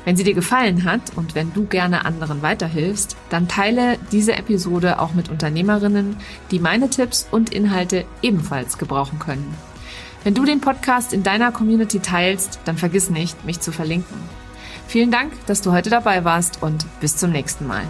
Wenn 0.07 0.17
sie 0.17 0.25
dir 0.25 0.35
gefallen 0.35 0.85
hat 0.85 1.17
und 1.17 1.35
wenn 1.35 1.53
du 1.53 1.67
gerne 1.67 2.05
anderen 2.05 2.43
weiterhilfst, 2.43 3.17
dann 3.31 3.49
teile 3.49 3.99
diese 4.11 4.35
Episode 4.35 5.01
auch 5.01 5.15
mit 5.15 5.29
Unternehmerinnen, 5.31 6.17
die 6.51 6.61
meine 6.61 6.91
Tipps 6.91 7.29
und 7.31 7.55
Inhalte 7.55 8.05
ebenfalls 8.23 8.79
gebrauchen 8.79 9.19
können. 9.19 9.55
Wenn 10.25 10.33
du 10.33 10.47
den 10.47 10.63
Podcast 10.63 11.13
in 11.13 11.23
deiner 11.23 11.53
Community 11.53 12.01
teilst, 12.01 12.59
dann 12.65 12.79
vergiss 12.79 13.11
nicht, 13.11 13.45
mich 13.45 13.61
zu 13.61 13.73
verlinken. 13.73 14.17
Vielen 14.89 15.11
Dank, 15.11 15.33
dass 15.47 15.61
du 15.61 15.71
heute 15.71 15.91
dabei 15.91 16.25
warst 16.25 16.63
und 16.63 16.87
bis 17.01 17.19
zum 17.19 17.31
nächsten 17.31 17.67
Mal. 17.67 17.83